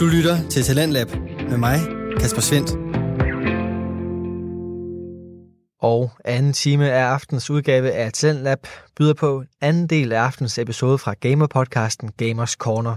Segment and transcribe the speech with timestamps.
[0.00, 1.10] Du lytter til Talentlab
[1.48, 1.80] med mig,
[2.20, 2.70] Kasper Svendt.
[5.80, 8.58] Og anden time af aftens udgave af Talentlab
[8.96, 12.96] byder på anden del af aftens episode fra Gamer-podcasten Gamers Corner.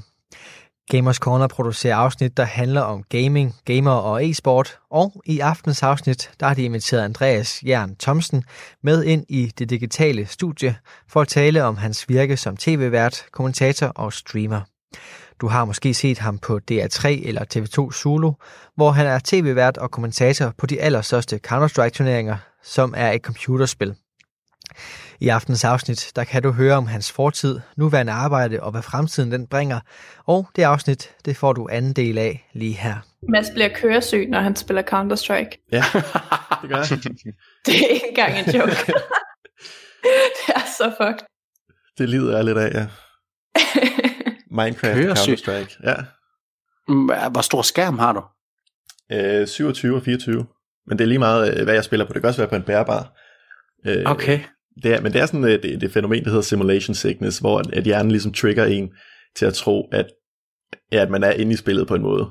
[0.91, 6.31] Gamers Corner producerer afsnit, der handler om gaming, gamer og e-sport, og i aftens afsnit,
[6.39, 8.43] der har de inviteret Andreas Jern Thomsen
[8.83, 10.75] med ind i det digitale studie
[11.09, 14.61] for at tale om hans virke som tv-vært, kommentator og streamer.
[15.41, 18.31] Du har måske set ham på DR3 eller TV2 Zulu,
[18.75, 23.95] hvor han er tv-vært og kommentator på de allerstørste Counter-Strike-turneringer, som er et computerspil.
[25.19, 29.31] I aftens afsnit, der kan du høre om hans fortid, nuværende arbejde og hvad fremtiden
[29.31, 29.79] den bringer.
[30.25, 32.95] Og det afsnit, det får du anden del af lige her.
[33.29, 35.69] Mads bliver køresyg, når han spiller Counter-Strike.
[35.71, 35.83] Ja,
[36.61, 36.99] det gør jeg.
[37.65, 38.75] Det er ikke engang en joke.
[40.37, 41.25] det er så fucked.
[41.97, 42.87] Det lider jeg lidt af, ja.
[44.53, 45.33] Minecraft Køresyg.
[45.33, 45.79] Counter-Strike.
[45.83, 45.95] Ja.
[46.87, 48.21] Mm, Hvor stor skærm har du?
[49.11, 50.45] Øh, 27 og 24.
[50.87, 52.13] Men det er lige meget, øh, hvad jeg spiller på.
[52.13, 53.13] Det kan også være på en bærbar.
[53.85, 54.39] Øh, Okay.
[54.83, 57.59] Det er, men det er sådan øh, det, det fænomen, der hedder simulation sickness, hvor
[57.59, 58.91] at, at hjernen ligesom trigger en
[59.35, 60.05] til at tro, at,
[60.91, 62.29] ja, at man er inde i spillet på en måde.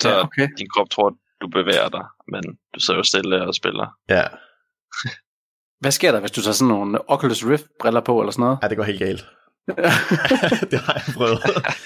[0.00, 0.48] Så Ja, okay.
[0.58, 2.42] din krop tror, at du bevæger dig, men
[2.74, 3.86] du sidder jo stille og spiller.
[4.08, 4.22] Ja,
[5.80, 8.58] Hvad sker der, hvis du tager sådan nogle Oculus Rift briller på eller sådan noget?
[8.62, 9.26] ja det går helt galt.
[10.70, 11.38] det har jeg prøvet.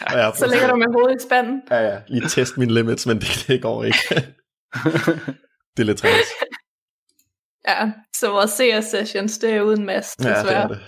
[0.06, 1.62] Og jeg har Så ligger du med hovedet i spanden.
[1.70, 1.98] Ja, ja.
[2.08, 3.98] Lige test mine limits, men det, det går ikke.
[5.76, 6.28] det er lidt træls.
[7.68, 10.68] Ja, så vores CS-sessions, det er uden Mads, Ja, det er desværre.
[10.68, 10.80] det.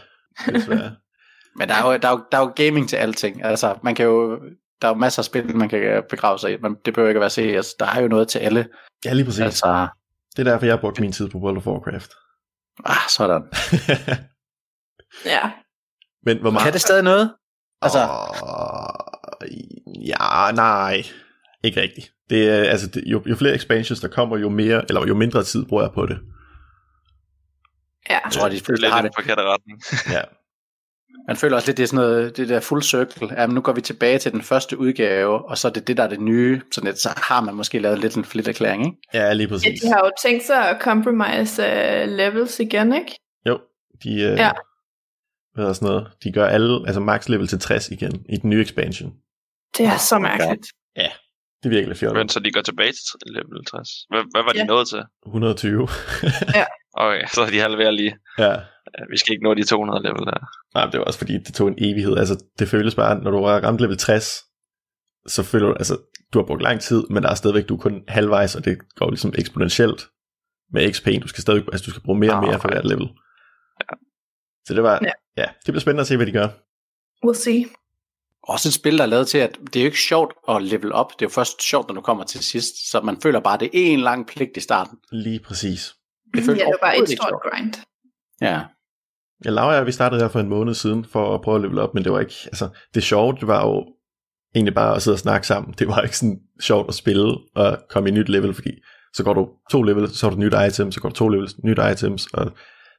[0.55, 0.97] Desværre.
[1.58, 3.44] Men der er, jo, der, er jo, der er jo gaming til alting.
[3.44, 4.38] Altså, man kan jo,
[4.82, 7.25] der er jo masser af spil, man kan begrave sig i, men det behøver ikke
[7.25, 7.75] at være CS.
[7.75, 8.69] Der er jo noget til alle.
[9.04, 9.41] Ja, lige præcis.
[9.41, 9.88] Altså,
[10.36, 12.10] Det er derfor, jeg har brugt min tid på World of Warcraft.
[12.84, 13.42] ah, sådan.
[15.25, 15.50] Ja,
[16.24, 16.64] men hvor meget...
[16.64, 17.34] Kan det stadig noget?
[17.82, 19.48] Altså, Åh,
[20.06, 21.02] ja, nej.
[21.64, 22.12] Ikke rigtigt.
[22.30, 25.42] Det er, altså, det, jo, jo flere expansions der kommer, jo mere, eller jo mindre
[25.42, 26.18] tid bruger jeg på det.
[28.10, 28.19] ja.
[28.25, 29.82] jeg tror, de Det er lidt forkerte retning.
[30.10, 30.22] Ja.
[31.28, 33.28] Man føler også lidt, det er sådan noget, det der full circle.
[33.41, 36.03] Jamen, nu går vi tilbage til den første udgave, og så er det det, der
[36.03, 36.60] er det nye.
[36.72, 38.98] Sådan lidt, så har man måske lavet lidt en flit erklæring, ikke?
[39.14, 39.80] Ja, lige Ja, præcis.
[39.80, 43.16] de har jo tænkt sig at compromise uh, levels igen, ikke?
[43.47, 43.59] Jo,
[44.03, 44.50] de, øh, Ja.
[45.55, 48.50] Hvad hedder sådan noget, de gør alle, altså max level til 60 igen, i den
[48.50, 49.12] nye expansion.
[49.77, 50.66] Det er så mærkeligt.
[51.62, 52.21] Det er virkelig fjollet.
[52.21, 53.89] Men så de går tilbage til level 60.
[54.10, 54.65] Hvad, hvad var de Ja.
[54.65, 55.03] nået til?
[55.27, 55.89] 120.
[56.94, 58.16] Okay, så er de halverer lige.
[58.39, 58.50] ja.
[58.99, 60.41] Ja, Vi skal ikke nå de 200 level der.
[60.75, 62.16] Nej, men det var også fordi, det tog en evighed.
[62.16, 64.25] Altså, det føles bare, når du har ramt level 60,
[65.27, 65.97] så føler du, altså,
[66.33, 68.78] du har brugt lang tid, men der er stadigvæk, du er kun halvvejs, og det
[68.97, 70.06] går ligesom eksponentielt
[70.72, 71.06] med XP.
[71.22, 73.09] Du skal stadig, altså, du skal bruge mere og mere for Ah, hvert level.
[74.66, 75.10] Så det var, Ja.
[75.37, 76.48] ja, det bliver spændende at se, hvad de gør.
[77.26, 77.65] We'll see.
[78.43, 80.93] Også et spil, der er lavet til, at det er jo ikke sjovt at level
[80.93, 81.12] op.
[81.12, 82.91] Det er jo først sjovt, når du kommer til sidst.
[82.91, 84.98] Så man føler bare, at det er en lang pligt i starten.
[85.12, 85.94] Lige præcis.
[86.34, 87.43] Det Ja, føles det var bare et stort sjovt.
[87.43, 87.75] grind.
[88.41, 88.60] Ja.
[89.44, 91.62] Jeg Laura og jeg, vi startede her for en måned siden for at prøve at
[91.62, 93.87] level op, men det var ikke, altså, det sjove, det var jo
[94.54, 95.75] egentlig bare at sidde og snakke sammen.
[95.78, 98.71] Det var ikke sådan sjovt at spille og komme i et nyt level, fordi
[99.15, 101.54] så går du to levels, så har du nyt item, så går du to levels,
[101.65, 102.53] nyt items, og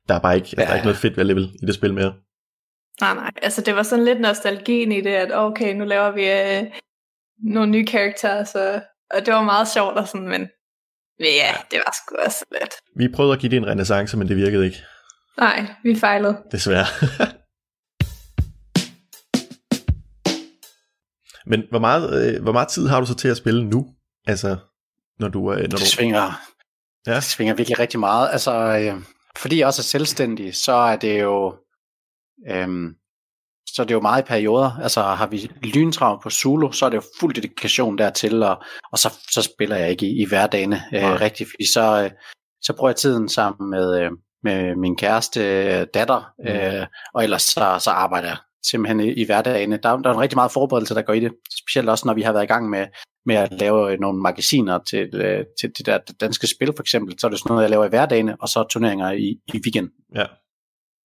[0.09, 0.61] der er bare ikke, ja.
[0.61, 2.13] der er ikke noget fedt ved level i det spil mere.
[3.01, 3.31] Nej, nej.
[3.41, 6.63] Altså, det var sådan lidt nostalgien i det, at okay, nu laver vi øh,
[7.53, 8.81] nogle nye karakterer, så...
[9.13, 10.41] Og det var meget sjovt og sådan, men...
[11.19, 12.73] men ja, det var sgu også lidt.
[12.95, 14.77] Vi prøvede at give det en renaissance, men det virkede ikke,
[15.37, 16.37] Nej, vi fejlede.
[16.51, 16.85] desværre.
[21.51, 23.87] men hvor meget, øh, hvor meget tid har du så til at spille nu?
[24.27, 24.57] Altså,
[25.19, 26.41] når du, øh, når Det du svinger,
[27.07, 27.15] Ja.
[27.15, 28.29] det svinger virkelig rigtig meget.
[28.31, 29.01] Altså, øh,
[29.37, 31.55] fordi jeg også er selvstændig, så er det jo...
[32.49, 32.95] Øhm,
[33.67, 34.79] så er det jo meget i perioder.
[34.83, 38.99] Altså har vi lyntrav på Zulu, så er det jo fuld dedikation dertil, og, og
[38.99, 41.13] så, så spiller jeg ikke i, i hverdagene øh, Nej.
[41.15, 42.11] rigtigt, fordi så, øh,
[42.61, 44.11] så bruger jeg tiden sammen med, øh,
[44.43, 46.47] med min kæreste øh, datter, Mm.
[46.47, 49.77] øh, og ellers så, så arbejder jeg simpelthen i, i hverdagene.
[49.77, 51.31] Der, der er en rigtig meget forberedelse, der går i det,
[51.61, 52.87] specielt også når vi har været i gang med,
[53.25, 57.19] med at lave øh, nogle magasiner til, øh, til det der danske spil for eksempel,
[57.19, 59.89] så er det sådan noget, jeg laver i hverdagene, og så turneringer i, i weekend.
[60.15, 60.25] Ja.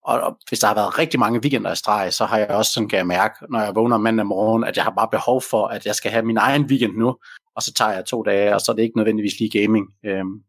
[0.03, 2.71] Og, og hvis der har været rigtig mange weekender i streg, så har jeg også
[2.73, 5.67] sådan, kan jeg mærke, når jeg vågner mandag morgen, at jeg har bare behov for,
[5.67, 7.17] at jeg skal have min egen weekend nu,
[7.55, 9.85] og så tager jeg to dage, og så er det ikke nødvendigvis lige gaming.
[10.05, 10.41] Øhm.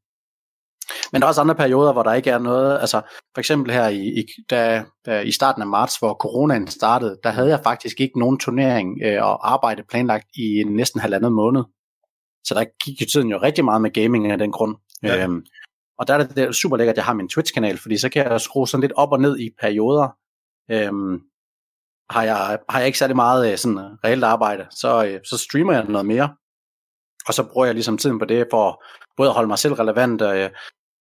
[1.13, 3.01] Men der er også andre perioder, hvor der ikke er noget, altså
[3.35, 7.31] for eksempel her i, i, da, da, i starten af marts, hvor coronaen startede, der
[7.31, 11.63] havde jeg faktisk ikke nogen turnering øh, og arbejde planlagt i næsten halvandet måned.
[12.45, 14.77] Så der gik jo tiden jo rigtig meget med gaming af den grund.
[15.03, 15.25] Ja.
[15.25, 15.45] Øhm,
[15.99, 18.09] og der er det, det er super lækkert, at jeg har min Twitch-kanal, fordi så
[18.09, 20.09] kan jeg skrue sådan lidt op og ned i perioder.
[20.71, 21.21] Øhm,
[22.11, 25.73] har, jeg, har jeg ikke særlig meget øh, sådan reelt arbejde, så, øh, så streamer
[25.73, 26.35] jeg noget mere.
[27.29, 28.85] Og så bruger jeg ligesom tiden på det for
[29.17, 30.51] både at holde mig selv relevant øh,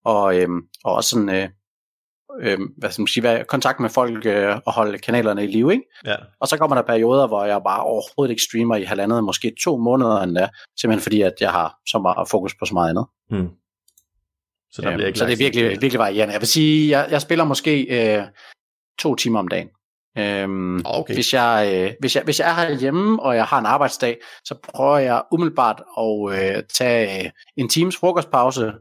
[0.05, 0.47] og, øh,
[0.83, 1.49] og også sådan, øh,
[2.41, 5.71] øh, hvad skal man sige, være kontakt med folk øh, og holde kanalerne i live.
[5.71, 5.83] Ikke?
[6.05, 6.15] Ja.
[6.41, 9.77] Og så kommer der perioder, hvor jeg bare overhovedet ikke streamer i halvandet, måske to
[9.77, 10.47] måneder endda,
[10.79, 13.05] simpelthen fordi, at jeg har så meget fokus på så meget andet.
[13.29, 13.49] Hmm.
[14.71, 16.33] Så, der Øhm, bliver ikke så det er virkelig, virkelig varierende.
[16.33, 17.81] Jeg vil sige, jeg, jeg spiller måske
[18.17, 18.23] øh,
[18.99, 19.67] to timer om dagen.
[20.17, 21.13] Øhm, Okay.
[21.13, 24.55] hvis, jeg, øh, hvis, jeg, hvis jeg er herhjemme, og jeg har en arbejdsdag, så
[24.63, 28.73] prøver jeg umiddelbart at øh, tage øh, en times frokostpause,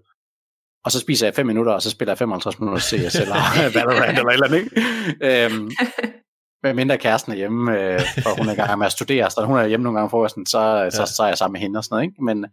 [0.87, 3.35] og så spiser jeg 5 minutter, og så spiller jeg 55 minutter CS eller
[3.75, 4.59] Valorant eller eller andet.
[4.59, 5.45] Ikke?
[5.45, 5.71] Øhm,
[6.65, 9.45] med mindre kæresten er hjemme, øh, for hun er i gang med at studere, så
[9.45, 10.91] hun er hjemme nogle gange for frokosten, så, ja.
[10.91, 12.05] så, så er jeg sammen med hende og sådan noget.
[12.05, 12.25] Ikke?
[12.25, 12.47] Men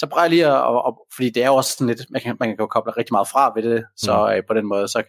[0.00, 2.20] så prøver jeg lige at, at, at, fordi det er jo også sådan lidt, man
[2.22, 4.32] kan, man kan jo koble rigtig meget fra ved det, så Mm.
[4.32, 5.02] øh, på den måde, så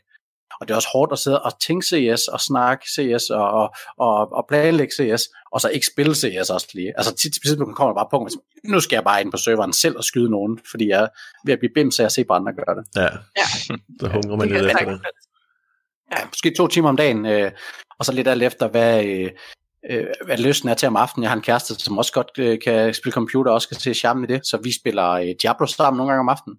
[0.62, 3.76] og det er også hårdt at sidde og tænke CS og snakke CS og, og,
[3.98, 6.94] og, og planlægge CS, og så ikke spille CS også lige.
[6.98, 8.32] Altså tit til tidspunkt kommer der bare på, at
[8.64, 11.08] nu skal jeg bare ind på serveren selv og skyde nogen, fordi jeg er
[11.46, 12.86] ved at blive bims, så jeg ser på andre gøre det.
[12.96, 13.76] Ja, Ja.
[14.00, 15.02] så hungrer man Det lidt efter det.
[16.12, 17.52] Ja, måske to timer om dagen, øh,
[18.00, 19.30] og så lidt alt efter, hvad, øh,
[19.90, 21.24] øh, hvad lysten er til om aftenen.
[21.24, 23.94] Jeg har en kæreste, som også godt øh, kan spille computer, og også kan se
[23.94, 26.58] charmen i det, så vi spiller øh, Diablo sammen nogle gange om aftenen.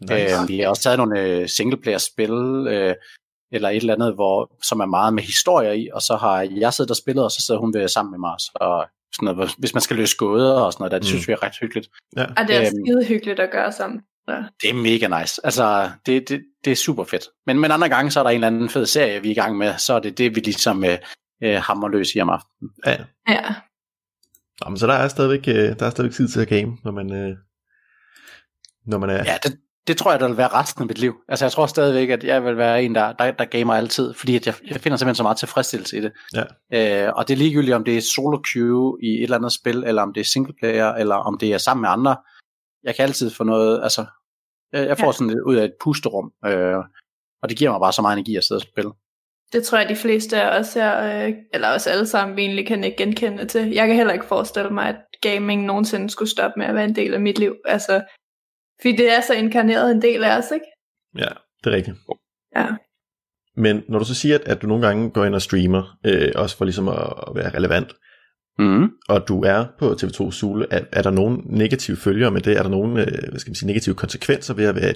[0.00, 0.42] Nice.
[0.42, 2.94] Øh, vi har også taget nogle øh, singleplayer-spil, øh,
[3.52, 6.72] eller et eller andet, hvor, som er meget med historier i, og så har jeg
[6.74, 9.58] siddet og spillet, og så sidder hun ved sammen med mig, og sådan noget, hvor-
[9.58, 11.08] hvis man skal løse gåder og sådan noget, der, det Mm.
[11.08, 11.88] synes vi er ret hyggeligt.
[12.16, 12.24] Ja.
[12.24, 12.86] Og det er Øhm.
[12.86, 14.00] skide hyggeligt at gøre sammen.
[14.28, 14.44] Så.
[14.62, 15.40] Det er mega nice.
[15.44, 17.24] Altså, det, det, det er super fedt.
[17.46, 19.34] Men, men andre gange, så er der en eller anden fed serie, vi er i
[19.34, 20.98] gang med, så er det det, vi ligesom øh,
[21.42, 22.70] øh, hammer løs i om aftenen.
[22.86, 22.96] Ja.
[23.28, 23.54] Ja.
[24.64, 26.90] Nå, men så der er stadigvæk, øh, der er stadigvæk tid til at game, når
[26.92, 27.36] man, øh,
[28.86, 29.14] når man er...
[29.24, 29.58] Ja, det,
[29.90, 31.14] det tror jeg, der vil være resten af mit liv.
[31.28, 34.36] Altså, jeg tror stadigvæk, at jeg vil være en, der, der, der gamer altid, fordi
[34.36, 36.12] at jeg, jeg finder simpelthen så meget tilfredsstillelse i det.
[36.72, 37.06] Ja.
[37.06, 39.84] Øh, og det er ligegyldigt, om det er solo queue i et eller andet spil,
[39.84, 42.16] eller om det er single player, eller om det er sammen med andre.
[42.84, 44.04] Jeg kan altid få noget, altså,
[44.72, 45.12] jeg, jeg får Ja.
[45.12, 46.76] sådan lidt ud af et pusterum, øh,
[47.42, 48.90] og det giver mig bare så meget energi at sidde og spille.
[49.52, 52.66] Det tror jeg, de fleste af os her, øh, eller os alle sammen, vi egentlig
[52.66, 53.70] kan ikke genkende til.
[53.70, 56.94] Jeg kan heller ikke forestille mig, at gaming nogensinde skulle stoppe med at være en
[56.96, 57.56] del af mit liv.
[57.64, 58.02] Altså,
[58.82, 60.66] fordi det er så inkarneret en del af os, ikke?
[61.18, 61.28] Ja,
[61.64, 61.96] det er rigtigt.
[62.56, 62.66] Ja.
[63.56, 66.32] Men når du så siger, at, at du nogle gange går ind og streamer, øh,
[66.34, 67.92] også for ligesom at, at være relevant,
[68.58, 68.90] Mm.
[69.08, 72.56] og du er på TV2 Zule, er, er der nogen negative følger med det?
[72.58, 74.94] Er der nogen øh, hvad skal man sige, negative konsekvenser ved at være,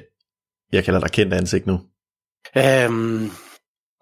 [0.72, 1.80] jeg kalder dig kendt ansigt nu?
[2.56, 3.30] Øhm,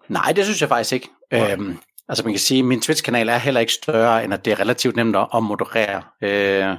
[0.09, 1.09] nej, det synes jeg faktisk ikke.
[1.31, 1.51] Nej.
[1.51, 1.77] Øhm,
[2.07, 4.59] altså man kan sige, at min Twitch-kanal er heller ikke større, end at det er
[4.59, 6.03] relativt nemt at at moderere.
[6.23, 6.77] Øh,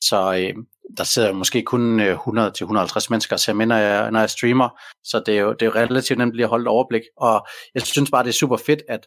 [0.00, 0.54] så øh,
[0.96, 4.68] der sidder måske kun øh, 100-150 mennesker og ser med, når jeg, når jeg streamer.
[5.04, 7.02] Så det er, jo, det er jo relativt nemt lige at holde et overblik.
[7.16, 9.06] Og jeg synes bare, det er super fedt, at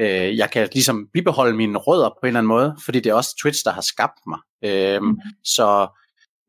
[0.00, 3.14] øh, jeg kan ligesom bibeholde mine rødder på en eller anden måde, fordi det er
[3.14, 4.38] også Twitch, der har skabt mig.
[4.64, 5.18] Øh, Mhm.
[5.44, 5.86] Så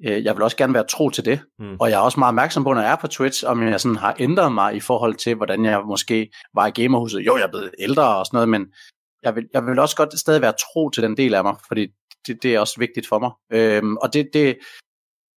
[0.05, 1.39] øh, jeg vil også gerne være tro til det.
[1.59, 1.75] Mm.
[1.79, 3.95] Og jeg er også meget opmærksom på, når jeg er på Twitch, om jeg sådan
[3.95, 7.19] har ændret mig i forhold til, hvordan jeg måske var i gamerhuset.
[7.19, 8.65] Jo, jeg er blevet ældre og sådan noget, men
[9.23, 11.87] jeg vil, jeg vil også godt stadig være tro til den del af mig, fordi
[12.27, 13.31] det, det er også vigtigt for mig.
[13.51, 14.57] Øhm, og det, det,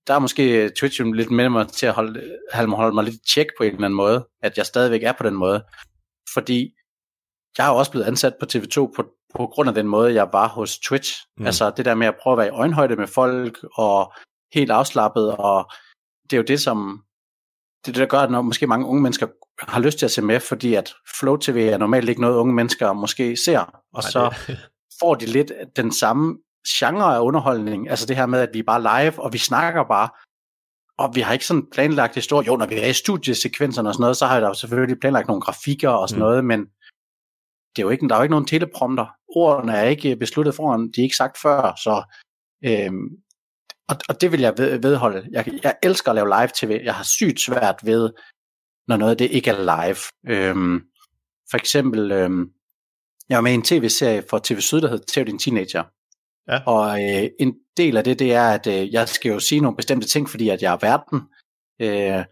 [0.07, 2.23] der er måske Twitch lidt med mig til at holde,
[2.55, 5.35] holde, mig- lidt tjek på en eller anden måde, at jeg stadigvæk er på den
[5.35, 5.65] måde.
[6.35, 6.75] Fordi
[7.59, 9.05] jeg er jo også blevet ansat på TV2 på,
[9.37, 11.23] på grund af den måde, jeg var hos Twitch.
[11.39, 11.47] Mm.
[11.47, 14.13] Altså det der med at prøve at være i øjenhøjde med folk, og
[14.55, 15.71] helt afslappet, og
[16.25, 17.03] det er jo det, som
[17.87, 19.27] det, er der gør, at når måske mange unge mennesker
[19.63, 22.55] har lyst til at se med, fordi at Flow TV er normalt ikke noget, unge
[22.55, 24.59] mennesker måske ser, og Nej, så det-
[25.01, 28.63] får de lidt den samme genre af underholdning, altså det her med, at vi er
[28.63, 30.09] bare live, og vi snakker bare,
[30.99, 32.47] og vi har ikke sådan planlagt historie.
[32.47, 35.29] Jo, når vi er i studiesekvenserne og sådan noget, så har jeg da selvfølgelig planlagt
[35.29, 36.27] nogle grafikker og sådan Mm.
[36.27, 36.61] noget, men
[37.77, 39.07] det er jo ikke, der er jo ikke nogen teleprompter.
[39.29, 42.05] Ordene er ikke besluttet foran, de er ikke sagt før, så
[42.65, 43.09] øhm,
[43.89, 45.29] og, og det vil jeg ved, vedholde.
[45.31, 46.81] Jeg, jeg elsker at lave live tv.
[46.85, 48.11] Jeg har sygt svært ved,
[48.89, 49.97] når noget af det ikke er live.
[50.37, 50.81] Øhm,
[51.51, 52.51] for eksempel, øhm,
[53.29, 55.85] jeg var med i en tv-serie for TV Syd, der hedder Tæv din teenager.
[56.49, 56.59] Ja.
[56.67, 59.77] Og øh, en del af det, det er, at øh, jeg skal jo sige nogle
[59.77, 61.21] bestemte ting, fordi at jeg er verden.
[61.83, 62.25] Øh,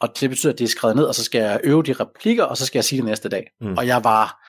[0.00, 2.44] og det betyder, at det er skrevet ned, og så skal jeg øve de replikker,
[2.44, 3.50] og så skal jeg sige det næste dag.
[3.60, 3.74] Mm.
[3.78, 4.48] Og jeg var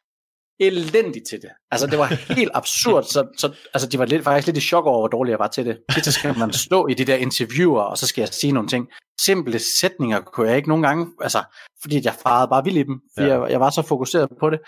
[0.59, 1.49] elendig til det.
[1.71, 3.03] Altså, det var helt absurd.
[3.03, 5.47] Så, så, altså, de var lidt, faktisk lidt i chok over, hvor dårlig jeg var
[5.47, 5.77] til det.
[6.03, 8.87] Så skal man stå i de der interviewer, og så skal jeg sige nogle ting.
[9.21, 11.43] Simple sætninger kunne jeg ikke nogen gange, altså,
[11.81, 13.41] fordi jeg farede bare vild i dem, fordi ja.
[13.41, 14.59] jeg, jeg var så fokuseret på det.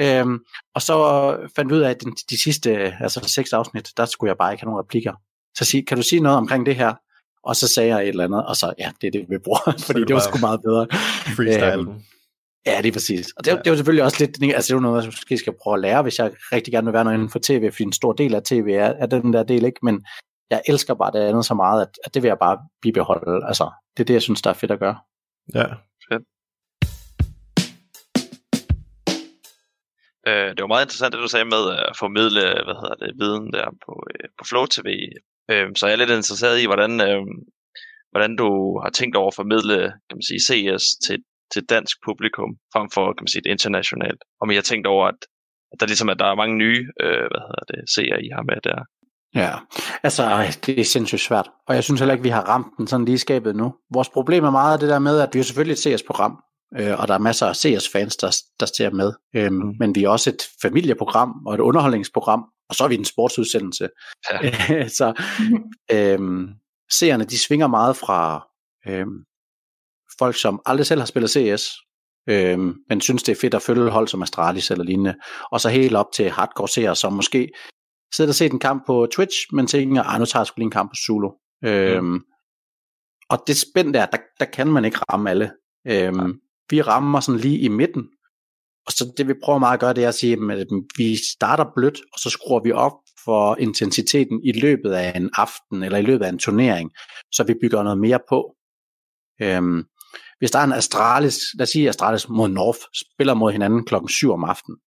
[0.00, 0.38] Øhm,
[0.74, 0.94] og så
[1.56, 2.70] fandt vi ud af, at de, de sidste
[3.00, 5.12] altså seks afsnit, der skulle jeg bare ikke have nogen replikker.
[5.56, 6.94] Så sig, kan du sige noget omkring det her?
[7.44, 9.74] Og så sagde jeg et eller andet, og så, ja, det er det, vi bruger,
[9.86, 10.86] fordi det det var sgu meget bedre.
[11.36, 11.72] Freestyle.
[11.72, 12.02] Øhm,
[12.66, 13.32] Ja, det er præcis.
[13.36, 13.56] Og det, Ja.
[13.56, 15.74] det er jo selvfølgelig også lidt, altså det er jo noget, jeg måske skal prøve
[15.74, 18.12] at lære, hvis jeg rigtig gerne vil være noget inden for tv, fordi en stor
[18.12, 19.78] del af tv er, er den der del, ikke?
[19.82, 20.04] Men
[20.50, 23.46] jeg elsker bare det andet så meget, at, at det vil jeg bare bibeholde.
[23.46, 24.98] Altså, det er det, jeg synes, der er fedt at gøre.
[25.54, 25.64] Ja,
[30.28, 33.18] Øh, det var meget interessant, det du sagde med øh, at formidle hvad hedder det,
[33.22, 34.88] viden der på, øh, på Flow TV.
[35.50, 37.22] Øh, så jeg er lidt interesseret i, hvordan, øh,
[38.12, 38.50] hvordan du
[38.82, 41.18] har tænkt over at formidle kan man sige, CS til,
[41.52, 44.20] til dansk publikum, frem for kan man sige, det internationalt.
[44.42, 45.20] Om I har tænkt over, at,
[45.72, 48.42] at der ligesom at der er mange nye øh, hvad hedder det, seere, I har
[48.50, 48.80] med der.
[49.34, 49.52] Ja,
[50.02, 50.22] altså
[50.66, 51.48] det er sindssygt svært.
[51.68, 53.74] Og jeg synes heller ikke, vi har ramt den sådan lige skabet nu.
[53.94, 56.42] Vores problem er meget det der med, at vi jo selvfølgelig et CS-program,
[56.78, 59.12] øh, og der er masser af CS-fans, der, der ser med.
[59.36, 59.74] Øhm, mm.
[59.78, 63.88] Men vi er også et familieprogram og et underholdningsprogram, og så er vi en sportsudsendelse.
[64.32, 64.88] Ja.
[64.98, 65.22] så
[65.92, 66.48] øhm,
[66.92, 68.46] seerne, de svinger meget fra
[68.86, 69.24] øhm,
[70.18, 71.76] folk, som aldrig selv har spillet CS,
[72.28, 75.14] øhm, men synes, det er fedt at følge hold som Astralis eller lignende,
[75.52, 77.48] og så helt op til hardcore seere, som måske
[78.14, 80.64] sidder og set en kamp på Twitch, men tænker, ah, nu tager jeg sgu lige
[80.64, 81.30] en kamp på Zulu.
[81.64, 82.20] Øhm, mm.
[83.28, 85.52] Og det spænd der, der, der kan man ikke ramme alle.
[85.86, 88.08] Øhm, vi rammer sådan lige i midten.
[88.86, 91.16] Og så det vi prøver meget at gøre, det er at sige, at øh, vi
[91.32, 92.92] starter blødt, og så skruer vi op
[93.24, 96.90] for intensiteten i løbet af en aften, eller i løbet af en turnering,
[97.32, 98.54] så vi bygger noget mere på.
[99.42, 99.84] Øhm,
[100.38, 104.08] hvis der er en Astralis, lad os sige Astralis mod North, spiller mod hinanden klokken
[104.08, 104.78] 7 om aftenen,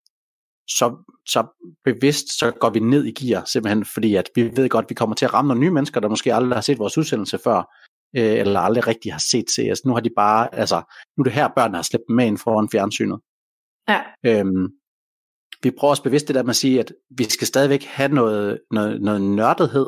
[0.68, 0.96] så,
[1.28, 1.46] så
[1.84, 4.94] bevidst så går vi ned i gear, simpelthen fordi at vi ved godt, at vi
[4.94, 7.62] kommer til at ramme nogle nye mennesker, der måske aldrig har set vores udsendelse før,
[8.16, 9.84] øh, eller aldrig rigtig har set CS.
[9.84, 10.82] Nu har de bare, altså,
[11.16, 13.20] nu er det her, børnene har slæbt dem med ind foran fjernsynet.
[13.88, 14.00] Ja.
[14.26, 14.68] Øhm,
[15.62, 18.60] vi prøver også bevidst det der med at sige, at vi skal stadigvæk have noget,
[18.70, 19.86] noget, noget nørdethed,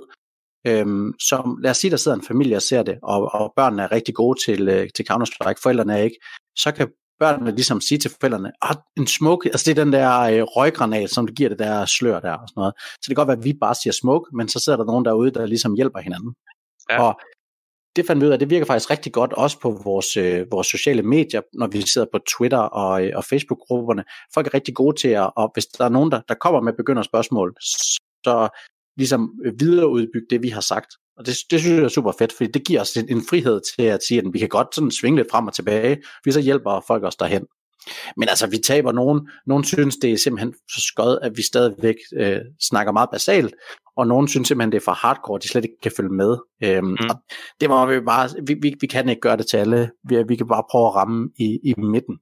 [0.66, 3.82] øhm, som, lad os sige, der sidder en familie og ser det, og, og børnene
[3.82, 6.18] er rigtig gode til, øh, til Counter-Strike, forældrene er ikke,
[6.56, 10.20] så kan børnene ligesom sige til forældrene, ah, en smoke, altså det er den der
[10.20, 12.74] øh, røggranat, som giver det der slør der og sådan noget.
[12.78, 15.04] Så det kan godt være, at vi bare siger smoke, men så sidder der nogen
[15.04, 16.34] derude, der ligesom hjælper hinanden.
[16.90, 17.02] Ja.
[17.02, 17.20] Og
[17.96, 20.66] det fandt vi ud af, det virker faktisk rigtig godt også på vores, øh, vores
[20.66, 24.04] sociale medier, når vi sidder på Twitter og, øh, og Facebook-grupperne.
[24.34, 26.72] Folk er rigtig gode til at, og hvis der er nogen, der, der kommer med
[26.72, 28.48] begynder spørgsmål, så
[28.96, 30.90] ligesom videreudbygge det, vi har sagt.
[31.16, 33.60] Og det, det synes jeg er super fedt, fordi det giver os en, en frihed
[33.76, 36.40] til at sige, at vi kan godt sådan svinge lidt frem og tilbage, vi så
[36.40, 37.46] hjælper folk os derhen.
[38.16, 39.28] Men altså, vi taber nogen.
[39.46, 43.54] Nogen synes, det er simpelthen så skød, at vi stadigvæk øh, snakker meget basalt,
[43.96, 46.36] og nogen synes simpelthen, det er for hardcore, de slet ikke kan følge med.
[46.62, 46.96] Øhm, mm.
[47.10, 47.16] og
[47.60, 49.90] det må vi bare, vi, vi, vi kan ikke gøre det til alle.
[50.08, 52.18] Vi, vi kan bare prøve at ramme i, i midten.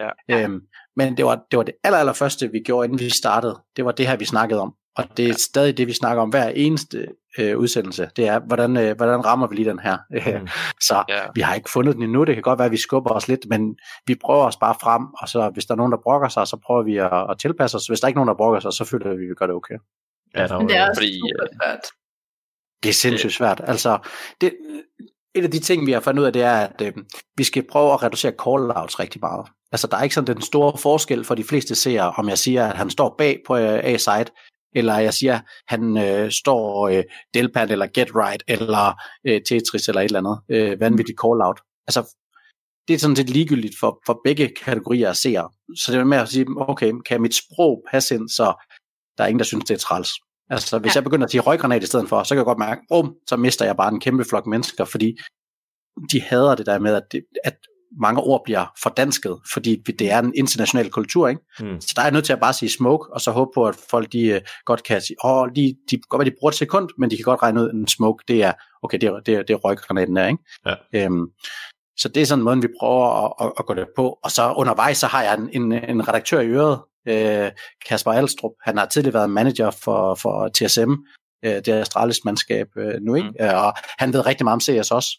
[0.00, 0.10] Ja.
[0.30, 0.60] Øhm,
[0.96, 3.62] men det var, det var det aller, aller første, vi gjorde, inden vi startede.
[3.76, 4.74] Det var det her, vi snakkede om.
[4.96, 8.10] Og det er stadig det, vi snakker om hver eneste øh, udsendelse.
[8.16, 9.98] Det er, hvordan, øh, hvordan rammer vi lige den her?
[10.40, 10.48] Mm.
[10.88, 11.20] så ja.
[11.34, 12.24] vi har ikke fundet den endnu.
[12.24, 13.76] Det kan godt være, at vi skubber os lidt, men
[14.06, 15.02] vi prøver os bare frem.
[15.20, 17.76] Og så hvis der er nogen, der brokker sig, så prøver vi at, at tilpasse
[17.76, 17.86] os.
[17.86, 19.54] Hvis der ikke er nogen, der brokker sig, så føler vi, at vi gør det
[19.54, 19.74] okay.
[20.34, 21.80] Ja, der men det er også fordi, super øh, svært.
[22.82, 23.60] Det er sindssygt svært.
[23.64, 23.98] Altså,
[24.40, 24.52] det,
[25.34, 26.92] et af de ting, vi har fundet ud af, det er, at øh,
[27.36, 29.46] vi skal prøve at reducere call-outs rigtig meget.
[29.72, 32.66] Altså, der er ikke sådan den store forskel for de fleste seere, om jeg siger,
[32.66, 34.26] at han står bag på øh, A-side,
[34.76, 37.04] eller jeg siger, han øh, står øh,
[37.34, 38.94] Delpad eller Get Right, eller
[39.26, 41.60] øh, Tetris, eller et eller andet øh, vanvittigt call-out.
[41.86, 42.16] Altså,
[42.88, 45.50] det er sådan set ligegyldigt for, for begge kategorier af seere.
[45.76, 48.66] Så det er med at sige, okay, kan mit sprog passe ind, så
[49.18, 50.10] der er ingen, der synes, det er træls.
[50.50, 50.96] Altså, hvis ja.
[50.96, 53.36] jeg begynder at sige røggranat i stedet for, så kan jeg godt mærke, oh, så
[53.36, 55.16] mister jeg bare en kæmpe flok mennesker, fordi
[56.12, 57.56] de hader det der med, at, det, at
[58.00, 61.40] mange ord bliver fordansket, fordi det er en international kultur, ikke?
[61.60, 61.80] Mm.
[61.80, 64.12] Så der er nødt til at bare sige smoke, og så håbe på, at folk
[64.12, 66.88] de uh, godt kan sige, åh, oh, de, de godt være, de bruger et sekund,
[66.98, 68.52] men de kan godt regne ud, en smoke, det er,
[68.82, 70.42] okay, det er, det er, det er røggranaten der, ikke?
[70.66, 71.04] Ja.
[71.04, 71.26] Øhm,
[71.98, 74.18] så det er sådan en måde, vi prøver at, at, at gå det på.
[74.22, 77.50] Og så undervejs, så har jeg en, en, en redaktør i øret, øh,
[77.88, 78.52] Kasper Alstrup.
[78.62, 80.90] Han har tidligere været manager for, for TSM,
[81.44, 83.28] øh, det er Astralis mandskab øh, nu, ikke?
[83.28, 83.44] Mm.
[83.44, 85.10] Øh, og han ved rigtig meget om CS også.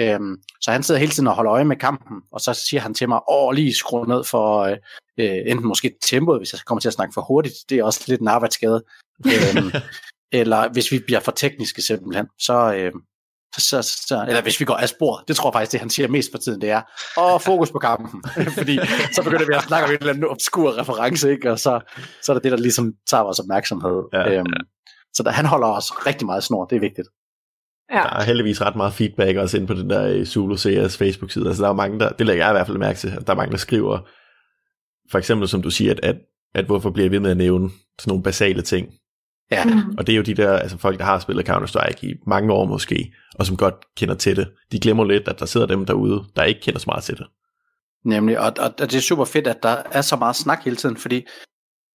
[0.00, 2.94] Øhm, så han sidder hele tiden og holder øje med kampen, og så siger han
[2.94, 4.76] til mig, åh, lige skru ned for øh,
[5.20, 8.04] øh, enten måske tempoet, hvis jeg kommer til at snakke for hurtigt, det er også
[8.06, 8.84] lidt en arbejdsskade.
[9.26, 9.72] øhm,
[10.40, 12.92] eller hvis vi bliver for tekniske simpelthen, så, øh,
[13.58, 16.08] så, så, eller hvis vi går af spor, det tror jeg faktisk, det han siger
[16.08, 16.82] mest for tiden, det er,
[17.16, 18.24] og fokus på kampen,
[18.58, 18.78] fordi
[19.12, 21.52] så begynder vi at snakke om en eller anden obskur reference, ikke?
[21.52, 21.80] og så,
[22.22, 24.02] så er det det, der ligesom tager vores opmærksomhed.
[24.12, 24.60] Ja, øhm, ja.
[25.14, 27.08] Så der, han holder os rigtig meget snor, det er vigtigt.
[27.92, 27.96] Ja.
[27.96, 31.46] Der er heldigvis ret meget feedback også ind på den der øh, Zulu CS Facebook-side.
[31.46, 33.32] Altså der er mange, der, det lægger jeg i hvert fald mærke til, at der
[33.32, 33.98] er mange, der skriver,
[35.10, 36.16] for eksempel som du siger, at, at,
[36.54, 38.88] at hvorfor bliver vi ved med at nævne sådan nogle basale ting.
[39.50, 39.64] Ja.
[39.64, 39.94] Mm.
[39.98, 42.64] Og det er jo de der, altså folk, der har spillet Counter-Strike i mange år
[42.64, 44.48] måske, og som godt kender til det.
[44.72, 47.26] De glemmer lidt, at der sidder dem derude, der ikke kender så meget til det.
[48.04, 50.76] Nemlig, og, og, og det er super fedt, at der er så meget snak hele
[50.76, 51.26] tiden, fordi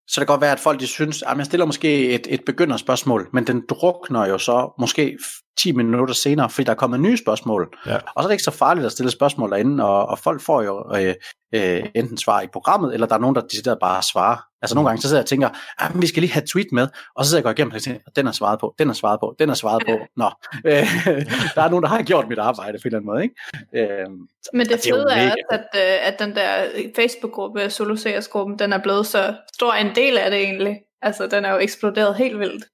[0.07, 2.41] så det kan godt være, at folk de synes, at jeg stiller måske et, et
[2.45, 5.17] begynderspørgsmål, men den drukner jo så måske
[5.59, 7.77] 10 minutter senere, fordi der er kommet nye spørgsmål.
[7.85, 7.95] Ja.
[7.95, 10.61] Og så er det ikke så farligt at stille spørgsmål derinde, og, og folk får
[10.61, 11.15] jo øh,
[11.55, 14.37] øh, enten svar i programmet, eller der er nogen, der decideret bare svarer.
[14.61, 16.67] Altså nogle gange, så sidder jeg og tænker, ah, vi skal lige have et tweet
[16.71, 18.89] med, og så sidder jeg og går igennem og tænker, den er svaret på, den
[18.89, 19.97] er svaret på, den er svaret på.
[20.17, 20.29] Nå,
[20.65, 20.73] øh,
[21.55, 23.23] der er nogen, der har gjort mit arbejde på en eller anden måde.
[23.23, 24.03] Ikke?
[24.03, 24.09] Øh,
[24.53, 25.29] Men det er fede er, mega.
[25.29, 26.65] også, at, øh, at den der
[26.95, 27.95] Facebook-gruppe, Solo
[28.31, 30.77] gruppen den er blevet så stor en del af det egentlig.
[31.01, 32.65] Altså, den er jo eksploderet helt vildt.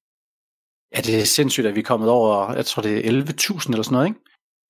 [0.96, 3.84] Ja, det er sindssygt, at vi er kommet over, jeg tror det er 11.000 eller
[3.84, 4.20] sådan noget, ikke?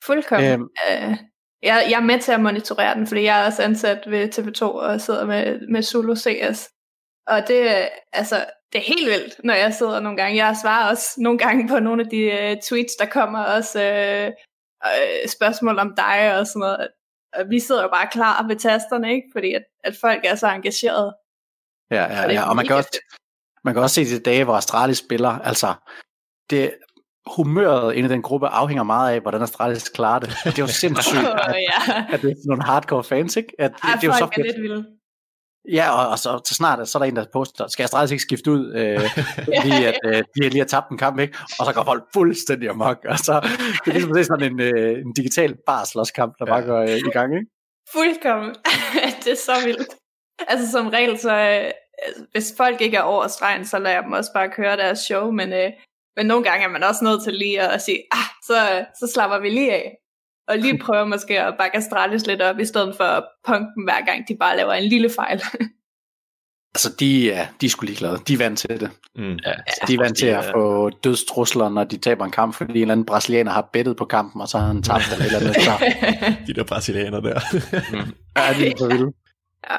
[0.06, 0.52] Fuldkommen.
[0.52, 0.70] Øhm.
[0.92, 1.18] Øh,
[1.64, 4.62] jeg, jeg er med til at monitorere den, fordi jeg er også ansat ved TV2
[4.64, 6.70] og sidder med, med Solo CS.
[7.28, 10.46] Og det, er- altså, det er helt vildt, når jeg sidder nogle gange.
[10.46, 14.28] Jeg svarer også nogle gange på nogle af de uh, tweets, der kommer også uh,
[14.92, 16.88] uh, spørgsmål om dig og sådan noget.
[17.36, 19.28] Og vi sidder jo bare klar ved tasterne, ikke?
[19.36, 21.16] Fordi at, at folk er så engagerede.
[21.92, 22.50] Ja, ja, ja.
[22.50, 23.00] og man kan, også,
[23.64, 25.74] man kan også se de dage, hvor Astralis spiller, altså,
[26.50, 26.74] det,
[27.36, 30.30] humøret inde i den gruppe afhænger meget af, hvordan Astralis klarer det.
[30.46, 32.06] Det er jo sindssygt, at, ja.
[32.10, 33.54] at det er sådan nogle hardcore fans, ikke?
[33.60, 34.48] At, Ej, det, det er jo så er fedt.
[34.48, 34.86] lidt vilde.
[35.72, 38.22] Ja, og, og så, så snart så er der en, der poster, skal Astralis ikke
[38.22, 39.00] skifte ud, øh,
[39.62, 41.38] fordi at, øh, de lige har tabt en kamp, ikke?
[41.60, 43.06] Og så går folk fuldstændig amok.
[43.10, 43.48] Og så,
[43.86, 46.98] det er ligesom at se sådan en, øh, en digital barslåskamp, der bare går øh,
[46.98, 47.48] i gang, ikke?
[47.94, 48.56] Fuldkommen.
[49.24, 49.88] det er så vildt.
[50.48, 51.72] Altså som regel, så øh,
[52.32, 55.32] hvis folk ikke er over stregen, så lader jeg dem også bare køre deres show,
[55.32, 55.72] men, øh,
[56.18, 59.40] men nogle gange er man også nødt til lige at sige, ah, så, så slapper
[59.40, 59.98] vi lige af.
[60.48, 63.84] Og lige prøver måske at bakke Astralis lidt op, i stedet for at punke dem
[63.84, 65.42] hver gang, de bare laver en lille fejl.
[66.76, 68.18] Altså, de, ja, de er sgu ligeglade.
[68.28, 68.92] De er vant til det.
[69.16, 69.40] Mm.
[69.46, 69.54] Ja,
[69.88, 72.92] De er vant til at få dødstrusler, når de taber en kamp, fordi en eller
[72.92, 75.64] anden brasilianer har bettet på kampen, og så har han tabt eller et eller andet.
[75.64, 75.72] Så
[76.48, 77.34] De der brasilianer der.
[78.36, 79.14] er de så vilde.
[79.70, 79.78] ja.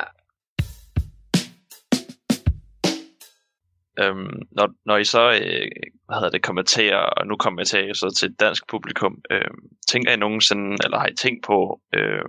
[4.01, 5.69] Øhm, når, når I så øh,
[6.09, 9.51] hvad hedder det, kommentere, og nu kommenterer til så til et dansk publikum, øh,
[9.91, 12.29] tænker I nogensinde, eller har I tænkt på, øh,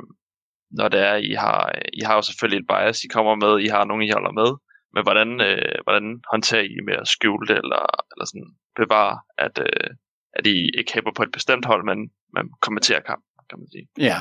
[0.71, 1.59] når det er, I har,
[1.93, 4.49] I har jo selvfølgelig et bias, I kommer med, I har nogen, I holder med,
[4.93, 8.49] men hvordan, øh, hvordan håndterer I med at skjule det, eller, eller sådan
[8.79, 9.89] bevare, at, øh,
[10.37, 11.99] at I ikke hæber på et bestemt hold, men
[12.37, 13.87] man kommenterer kampen, kan man sige.
[14.09, 14.17] Ja,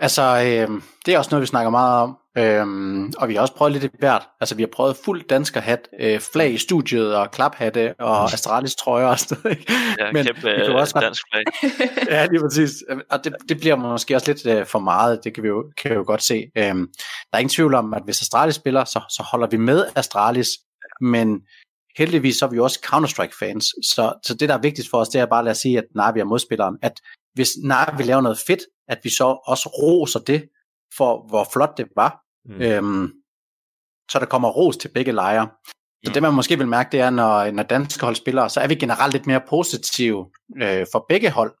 [0.00, 2.16] altså øh, det er også noget, vi snakker meget om.
[2.38, 4.22] Øhm, og vi har også prøvet lidt i hvert.
[4.40, 9.06] Altså vi har prøvet fuld danskerhat, øh, flag i studiet og klaphatte og Astralis trøjer
[9.06, 9.58] og sådan noget.
[9.58, 9.72] ikke?
[9.98, 11.44] Ja, Men kæmpe vi øh, også godt- dansk flag.
[12.16, 12.70] ja, lige præcis.
[13.10, 15.90] Og det, det bliver måske også lidt øh, for meget, det kan vi jo, kan
[15.90, 16.44] vi jo godt se.
[16.56, 16.86] Øhm,
[17.30, 20.48] der er ingen tvivl om, at hvis Astralis spiller, så, så holder vi med Astralis,
[21.00, 21.40] men
[21.98, 25.08] heldigvis så er vi jo også Counter-Strike-fans, så, så det, der er vigtigt for os,
[25.08, 26.92] det er bare at lade sige, at Navi er modspilleren, at
[27.34, 28.60] hvis Navi laver noget fedt,
[28.90, 30.48] at vi så også roser det,
[30.96, 32.62] for hvor flot det var, Mm.
[32.62, 33.12] øhm,
[34.10, 35.50] så der kommer ros til begge lejre.
[36.06, 38.68] Så det man måske vil mærke, det er, når, når danske hold spiller, så er
[38.68, 40.30] vi generelt lidt mere positive
[40.62, 41.54] øh, for begge hold.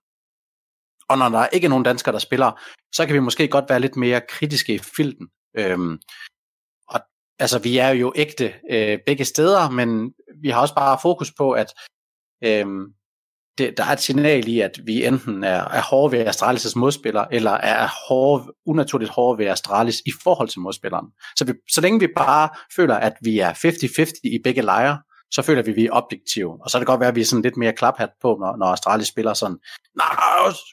[1.08, 2.60] Og når der ikke er nogen danskere, der spiller,
[2.94, 5.28] så kan vi måske godt være lidt mere kritiske i filten.
[5.56, 5.98] Øhm,
[6.88, 7.00] og
[7.38, 11.52] altså, vi er jo ægte øh, begge steder, men vi har også bare fokus på,
[11.52, 11.72] at
[12.44, 12.84] øhm,
[13.58, 17.24] det, der er et signal i, at vi enten er, er hårde ved Astralis' modspiller,
[17.30, 21.06] eller er hårde, unaturligt hårde ved Astralis i forhold til modspilleren.
[21.36, 24.98] Så, vi, så længe vi bare føler, at vi er 50-50 i begge lejre,
[25.30, 26.58] så føler vi, at vi er objektive.
[26.62, 28.56] Og så kan det godt være, at vi er sådan lidt mere klaphat på, når,
[28.56, 29.56] når Astralis spiller sådan,
[29.96, 30.06] nej,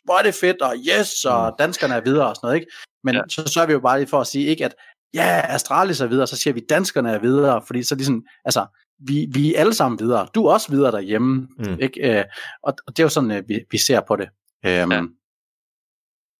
[0.04, 2.72] hvor er det fedt, og yes, og danskerne er videre og sådan noget, ikke?
[3.04, 3.20] Men Ja.
[3.20, 3.24] ja.
[3.30, 4.76] så sørger vi jo bare lige for at sige, ikke at,
[5.14, 8.66] ja, Astralis er videre, så siger vi, danskerne er videre, fordi så ligesom, altså,
[9.00, 10.28] vi, vi er alle sammen videre.
[10.36, 11.78] Du er også videre derhjemme, Mm.
[11.82, 12.20] ikke?
[12.20, 12.24] Øh,
[12.64, 14.30] og, og det er jo sådan, øh, vi, vi ser på det.
[14.66, 15.02] Øhm, Ja.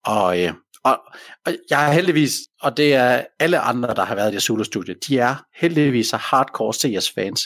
[0.06, 1.00] og, øh, og,
[1.46, 4.96] og jeg er heldigvis, og det er alle andre, der har været i det solo-studie,
[5.08, 7.42] de er heldigvis så hardcore CS-fans,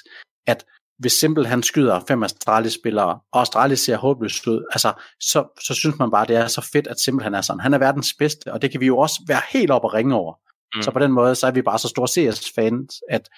[0.47, 0.65] at
[1.00, 6.00] hvis Simple han skyder fem Astralis-spillere, og Astralis ser håbløst ud, altså, så, så synes
[6.00, 7.60] man bare, det er så fedt, at Simple han er sådan.
[7.60, 10.15] Han er verdens bedste, og det kan vi jo også være helt op og ringe
[10.15, 10.34] over.
[10.76, 10.82] Mm.
[10.82, 13.30] Så på den måde, så er vi bare så store CS-fans, at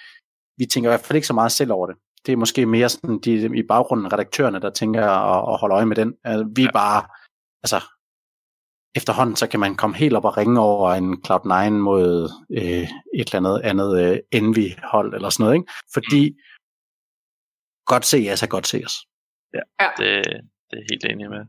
[0.58, 1.96] vi tænker i hvert fald ikke så meget selv over det.
[2.26, 5.86] Det er måske mere sådan de, i baggrunden redaktørerne, der tænker at, at holde øje
[5.86, 6.14] med den.
[6.24, 7.04] Altså, vi er bare,
[7.64, 7.80] altså,
[8.96, 12.88] efterhånden, så kan man komme helt op og ringe over en Cloud9 mod øh,
[13.20, 15.72] et eller andet andet øh, Envy-hold eller sådan noget, ikke?
[15.94, 16.22] Fordi
[17.86, 18.94] godt CS er godt CS.
[19.98, 20.10] Det,
[20.70, 21.46] det er helt enig med.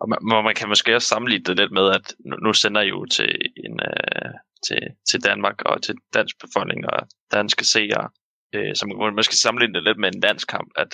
[0.00, 2.80] Og man, man man kan måske også sammenligne det lidt med, at nu, nu sender
[2.80, 3.30] I jo til,
[3.66, 4.30] en, øh,
[4.66, 8.08] til, til Danmark og til dansk befolkning og danske seere,
[8.54, 10.90] øh, så man måske sammenligne det lidt med en landskamp, at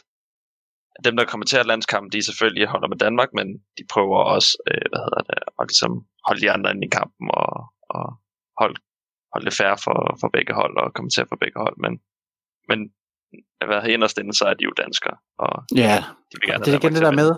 [1.05, 3.47] dem, der kommenterer landskampen, de selvfølgelig holder med Danmark, men
[3.79, 5.93] de prøver også, øh, hvad hedder det, at ligesom
[6.27, 7.53] holde de andre ind i kampen og,
[7.97, 8.07] og
[8.61, 8.79] holde,
[9.33, 11.77] holde det fair for, for begge hold og kommentere for begge hold.
[11.85, 11.93] Men,
[12.71, 12.79] men
[13.69, 15.17] hvad inderst inde, så er de jo danskere.
[15.45, 15.97] Og Ja,
[16.29, 17.31] de vil gerne det er igen det der med,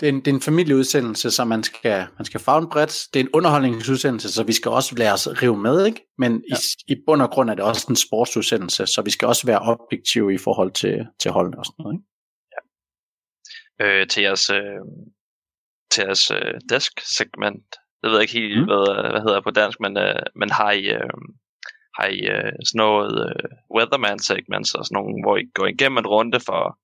[0.00, 3.06] det er, en, det er en familieudsendelse, så man skal, man skal fagne bredt.
[3.14, 6.00] Det er en underholdningsudsendelse, så vi skal også lade os rive med, ikke?
[6.18, 6.56] Men ja.
[6.88, 9.60] i, i bund og grund er det også en sportsudsendelse, så vi skal også være
[9.60, 12.04] objektive i forhold til, til holdene og sådan noget, ikke?
[13.80, 14.80] øh, til jeres, øh,
[15.90, 17.66] til jeres øh, desk-segment.
[18.02, 18.64] Jeg ved ikke helt, mm.
[18.64, 21.10] hvad, hvad hedder på dansk, men, øh, men har I, øh,
[21.98, 26.06] har I øh, sådan noget øh, weatherman-segments og sådan nogle, hvor I går igennem en
[26.06, 26.78] runde for,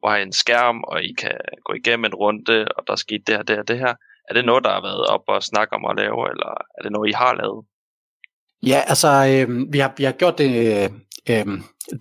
[0.00, 3.22] hvor har I en skærm, og I kan gå igennem en runde, og der skete
[3.26, 3.94] det her, det her, det her.
[4.28, 6.92] Er det noget, der har været op og snakke om at lave, eller er det
[6.92, 7.64] noget, I har lavet?
[8.62, 10.90] Ja, altså, øh, vi, har, vi har gjort det øh,
[11.30, 11.46] øh,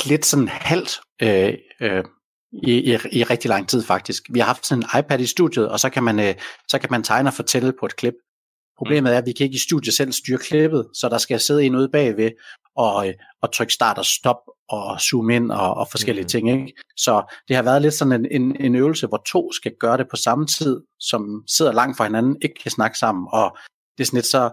[0.06, 2.04] lidt sådan halvt øh, øh,
[2.52, 4.24] i, i, i rigtig lang tid faktisk.
[4.30, 6.36] Vi har haft sådan en iPad i studiet, og så kan man, øh,
[6.68, 8.14] så kan man tegne og fortælle på et klip.
[8.80, 11.64] Problemet er, at vi kan ikke i studiet selv styre klippet, så der skal sidde
[11.64, 12.32] en ude bagved
[12.76, 16.30] og, øh, og trykke start og stop og zoome ind og, og forskellige Mhm.
[16.30, 16.50] ting.
[16.52, 16.74] Ikke?
[16.98, 20.08] Så det har været lidt sådan en, en, en øvelse, hvor to skal gøre det
[20.10, 23.28] på samme tid, som sidder langt fra hinanden, ikke kan snakke sammen.
[23.32, 23.58] Og
[23.98, 24.50] det er sådan lidt så,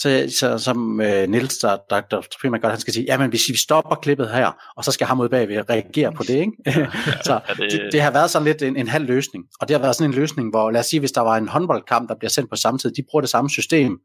[0.00, 3.42] så, så som øh, Niels, der, der, der primært godt, han skal sige, jamen hvis
[3.48, 6.52] vi stopper klippet her, og så skal ham ud bagved reagere på det, ikke?
[7.26, 9.44] så Er det- det, det har været sådan lidt en, en halv løsning.
[9.60, 11.48] Og det har været sådan en løsning, hvor lad os sige, hvis der var en
[11.48, 13.98] håndboldkamp, der bliver sendt på samme tid, de bruger det samme system,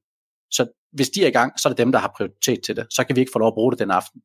[0.52, 2.88] så hvis de er i gang, så er det dem, der har prioritet til det.
[2.90, 4.22] Så kan vi ikke få lov at bruge det den aften.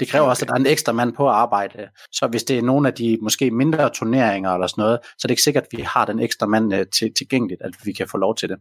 [0.00, 0.30] Det kræver okay.
[0.30, 1.88] også, at der er en ekstra mand på at arbejde.
[2.12, 5.26] Så hvis det er nogle af de måske mindre turneringer eller sådan noget, så er
[5.26, 8.08] det ikke sikkert, at vi har den ekstra mand øh, til, tilgængeligt, at vi kan
[8.08, 8.56] få lov til det.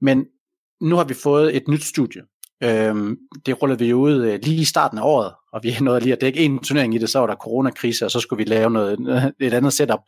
[0.00, 0.24] Men
[0.80, 2.22] nu har vi fået et nyt studie.
[2.62, 6.12] Øhm, det rullede vi ud øh, lige i starten af året, og vi nåede lige
[6.12, 8.70] at dække en turnering i det, så var der coronakrise, og så skulle vi lave
[8.70, 8.98] noget,
[9.40, 10.00] et andet setup.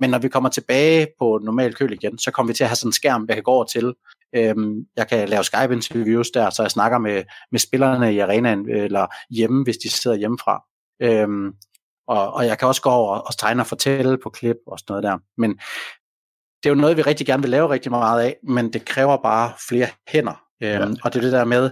[0.00, 2.76] Men når vi kommer tilbage på normal køl igen, så kommer vi til at have
[2.76, 3.94] sådan en skærm, jeg kan gå over til.
[4.36, 8.84] Øhm, jeg kan lave Skype-interviews der, så jeg snakker med, med spillerne i arenaen, øh,
[8.84, 10.62] eller hjemme, hvis de sidder hjemmefra.
[11.02, 11.52] Øhm,
[12.08, 14.92] og, og jeg kan også gå over og tegne og fortælle på klip og sådan
[14.92, 15.18] noget der.
[15.36, 15.60] Men
[16.62, 19.16] det er jo noget, vi rigtig gerne vil lave rigtig meget af, men det kræver
[19.22, 20.42] bare flere hænder.
[20.62, 20.86] Øhm, ja.
[21.04, 21.70] Og det er det der med,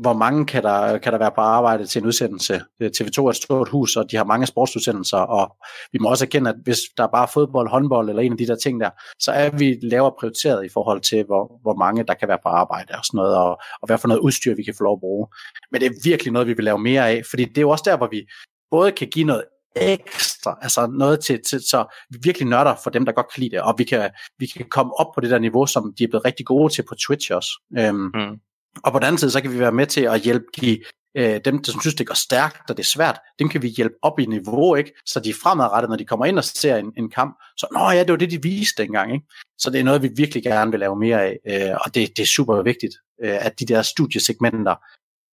[0.00, 2.62] hvor mange kan der, kan der være på arbejde til en udsendelse.
[2.80, 5.56] Øh, TV2 er et stort hus, og de har mange sportsudsendelser, og
[5.92, 8.46] vi må også erkende, at hvis der er bare fodbold, håndbold eller en af de
[8.46, 12.14] der ting der, så er vi lavere prioriteret i forhold til, hvor, hvor mange der
[12.14, 14.74] kan være på arbejde og sådan noget, og, og hvad for noget udstyr vi kan
[14.78, 15.26] få lov at bruge.
[15.72, 17.84] Men det er virkelig noget, vi vil lave mere af, fordi det er jo også
[17.86, 18.26] der, hvor vi
[18.70, 19.44] både kan give noget
[19.76, 23.50] ekstra, altså noget til, til så vi virkelig nørder for dem, der godt kan lide
[23.56, 26.08] det, og vi kan, vi kan komme op på det der niveau, som de er
[26.08, 27.50] blevet rigtig gode til på Twitch også.
[27.78, 28.36] Øhm, Mm.
[28.84, 30.80] og på den anden side, så kan vi være med til at hjælpe de,
[31.16, 33.94] øh, dem, der synes, det går stærkt, og det er svært, dem kan vi hjælpe
[34.02, 34.92] op i niveau, ikke?
[35.06, 37.90] så de er fremadrettet, når de kommer ind og ser en, en kamp, så nå
[37.90, 39.12] ja, det var det, de viste dengang.
[39.12, 39.26] Ikke?
[39.58, 42.22] Så det er noget, vi virkelig gerne vil lave mere af, øh, og det, det
[42.22, 44.74] er super vigtigt, øh, at de der studiesegmenter,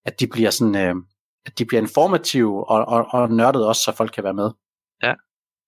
[0.05, 0.95] at de bliver sådan, øh,
[1.45, 4.49] at de bliver informative og, og, og nørdet også, så folk kan være med.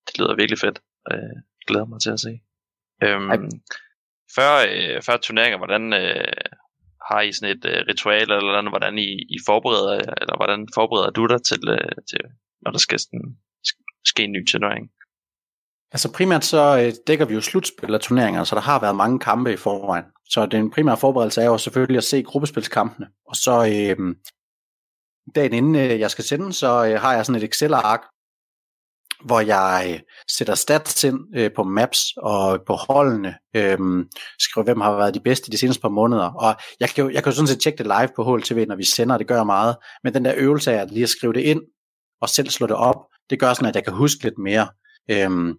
[0.08, 0.80] Det lyder virkelig fedt.
[1.12, 1.38] Øh,
[1.68, 2.34] glæder mig til at se.
[3.04, 3.32] Øhm,
[4.36, 6.34] før, øh, før turneringer, hvordan øh,
[7.10, 11.10] har I sådan et øh, ritual, eller noget, hvordan I, I forbereder, eller hvordan forbereder
[11.10, 12.22] du dig til, øh, til
[12.62, 13.38] når der skal sådan,
[13.68, 14.92] sk- ske en ny turnering?
[15.92, 19.20] Altså primært så øh, dækker vi jo slutspil af turneringer, så der har været mange
[19.20, 20.06] kampe i forvejen.
[20.30, 23.08] Så den primære forberedelse er jo selvfølgelig at se gruppespilskampene.
[23.28, 24.16] Og så øh,
[25.36, 28.02] dagen inden øh, jeg skal sende, så øh, har jeg sådan et Excel-ark,
[29.26, 30.00] hvor jeg øh,
[30.38, 33.78] sætter stats ind øh, på maps og på holdene, øh,
[34.40, 36.34] skriver, hvem har været de bedste de seneste par måneder.
[36.34, 38.76] Og jeg kan jo, jeg kan jo sådan set tjekke det live på HLTV, når
[38.76, 39.76] vi sender, det gør jeg meget.
[40.04, 41.62] Men den der øvelse af at lige at skrive det ind,
[42.22, 42.96] og selv slå det op,
[43.30, 44.68] det gør sådan, at jeg kan huske lidt mere.
[45.12, 45.54] Øhm,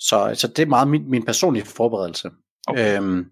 [0.00, 2.30] så, så det er meget min, min personlige forberedelse.
[2.66, 2.96] Okay.
[2.96, 3.24] Øhm,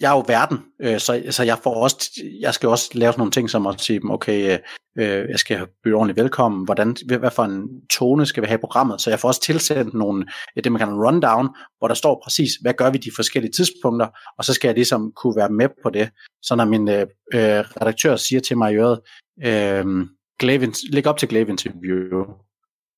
[0.00, 3.20] jeg er jo verden, øh, så, så jeg får også, jeg skal også lave sådan
[3.20, 4.58] nogle ting som at sige, dem, okay,
[4.98, 8.60] øh, jeg skal byde ordentligt velkommen, hvordan, hvad for en tone skal vi have i
[8.60, 10.26] programmet, så jeg får også tilsendt nogle,
[10.64, 14.06] det man kalder en rundown, hvor der står præcis, hvad gør vi de forskellige tidspunkter,
[14.38, 16.10] og så skal jeg ligesom kunne være med på det,
[16.42, 19.00] så når min øh, øh, redaktør siger til mig i øret,
[19.44, 20.06] øh,
[20.38, 22.24] Glaive, læg op til Glaive interview,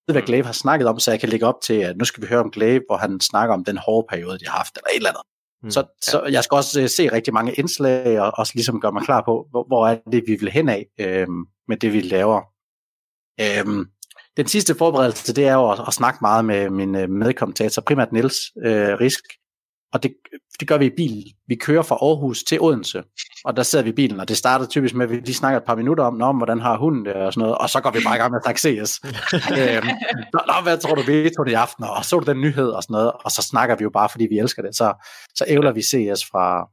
[0.07, 2.23] ved, hvad Glaive har snakket om, så jeg kan lægge op til, at nu skal
[2.23, 4.89] vi høre om Glaive, hvor han snakker om den hårde periode, de har haft, eller
[4.91, 5.38] et eller andet.
[5.63, 8.93] Mm, så, så jeg skal også uh, se rigtig mange indslag, og også ligesom gøre
[8.93, 12.01] mig klar på, hvor, hvor er det, vi vil hen af øhm, med det, vi
[12.01, 12.43] laver.
[13.41, 13.85] Øhm,
[14.37, 18.13] den sidste forberedelse, det er jo at, at snakke meget med min uh, medkommentator, primært
[18.13, 19.25] Niels uh, Risk,
[19.93, 20.13] og det,
[20.61, 21.23] det gør vi i bilen.
[21.49, 23.03] Vi kører fra Aarhus til Odense,
[23.45, 25.61] og der sidder vi i bilen, og det starter typisk med, at vi lige snakker
[25.61, 27.91] et par minutter om, om hvordan har hunden det, og sådan noget, og så går
[27.91, 29.01] vi bare i gang med at CS.
[29.59, 29.89] øhm,
[30.35, 32.83] nå, hvad tror du, vi tog det i aften, og så du den nyhed, og
[32.83, 34.77] sådan noget, og så snakker vi jo bare, fordi vi elsker det.
[34.77, 34.93] Så,
[35.35, 36.69] så ævler vi CS fra,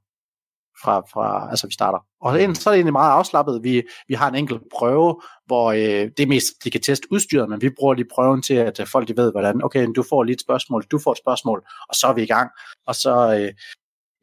[0.84, 2.00] fra, fra altså vi starter.
[2.22, 3.64] Og så er det egentlig meget afslappet.
[3.64, 7.50] Vi, vi har en enkelt prøve, hvor øh, det er mest, de kan teste udstyret,
[7.50, 10.34] men vi bruger lige prøven til, at folk de ved, hvordan, okay, du får lige
[10.34, 12.50] et spørgsmål, du får et spørgsmål, og så er vi i gang.
[12.88, 13.54] Og så, øh,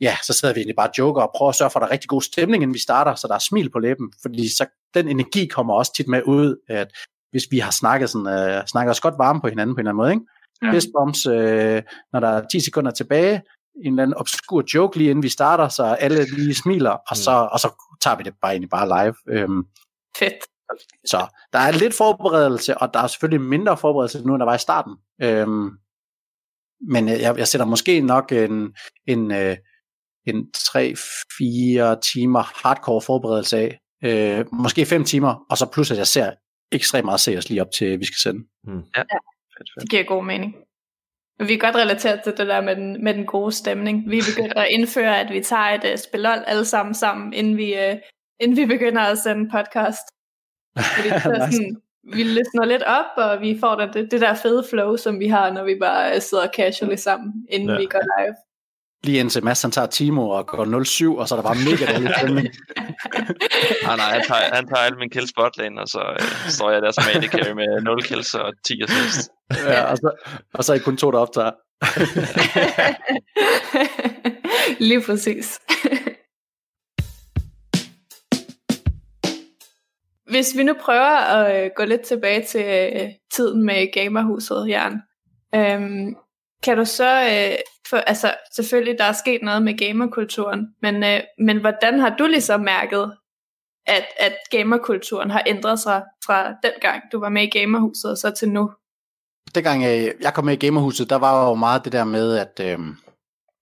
[0.00, 1.88] ja, så sidder vi egentlig bare og joker og prøver at sørge for, at der
[1.88, 4.66] er rigtig god stemning, inden vi starter, så der er smil på læben, fordi så
[4.94, 6.88] den energi kommer også tit med ud, at
[7.30, 9.90] hvis vi har snakket, sådan, øh, snakket os godt varme på hinanden på en eller
[9.90, 10.26] anden måde, ikke?
[10.62, 10.72] Ja.
[10.72, 13.42] Fist bumps, øh, når der er 10 sekunder tilbage,
[13.84, 17.16] en eller anden obskur joke lige inden vi starter, så alle lige smiler, og mm.
[17.16, 17.68] så, og så
[18.00, 19.14] tager vi det bare egentlig bare live.
[19.28, 19.64] Øhm,
[20.18, 20.34] Fedt.
[21.06, 24.54] Så der er lidt forberedelse, og der er selvfølgelig mindre forberedelse nu, end der var
[24.54, 24.96] i starten.
[25.22, 25.70] Øhm,
[26.90, 29.56] men jeg, jeg sætter måske nok en, en, øh,
[30.26, 33.78] en 3-4 timer hardcore forberedelse af.
[34.04, 36.32] Øh, måske 5 timer, og så plus at jeg ser
[36.72, 38.40] ekstremt meget seriøst lige op til, vi skal sende.
[38.64, 38.82] Mm.
[38.96, 39.02] Ja.
[39.12, 39.18] ja.
[39.80, 40.54] Det giver god mening.
[41.48, 44.10] Vi er godt relateret til det der med den, med den gode stemning.
[44.10, 47.56] Vi er begyndt at indføre, at vi tager et uh, spilol alle sammen sammen, inden
[47.56, 47.98] vi, uh,
[48.40, 50.06] inden vi begynder at sende podcast.
[50.96, 51.20] Fordi så
[51.52, 51.76] sådan,
[52.14, 55.52] vi løsner lidt op, og vi får det, det der fede flow, som vi har,
[55.52, 57.78] når vi bare sidder casually sammen, inden ja.
[57.78, 58.34] vi går live
[59.04, 61.92] lige indtil Mads han tager Timo og går 07, og så er der bare mega
[61.92, 62.48] dårlig stemning.
[63.86, 66.82] nej, nej, han tager, han tager alle min kills botlane, og så øh, står jeg
[66.82, 69.30] der som AD carry med 0 kills og 10 assist.
[69.66, 70.10] ja, og så,
[70.54, 71.50] og så er I kun to, der optager.
[74.88, 75.60] lige præcis.
[80.30, 85.02] Hvis vi nu prøver at øh, gå lidt tilbage til øh, tiden med gamerhuset, Jan.
[85.54, 86.16] Øhm,
[86.62, 91.20] kan du så, øh, for, altså selvfølgelig der er sket noget med gamerkulturen, men, øh,
[91.38, 93.16] men hvordan har du ligesom mærket,
[93.86, 98.16] at, at gamerkulturen har ændret sig fra den gang, du var med i gamerhuset, og
[98.16, 98.70] så til nu?
[99.54, 102.60] Dengang øh, jeg kom med i gamerhuset, der var jo meget det der med, at
[102.60, 102.78] øh,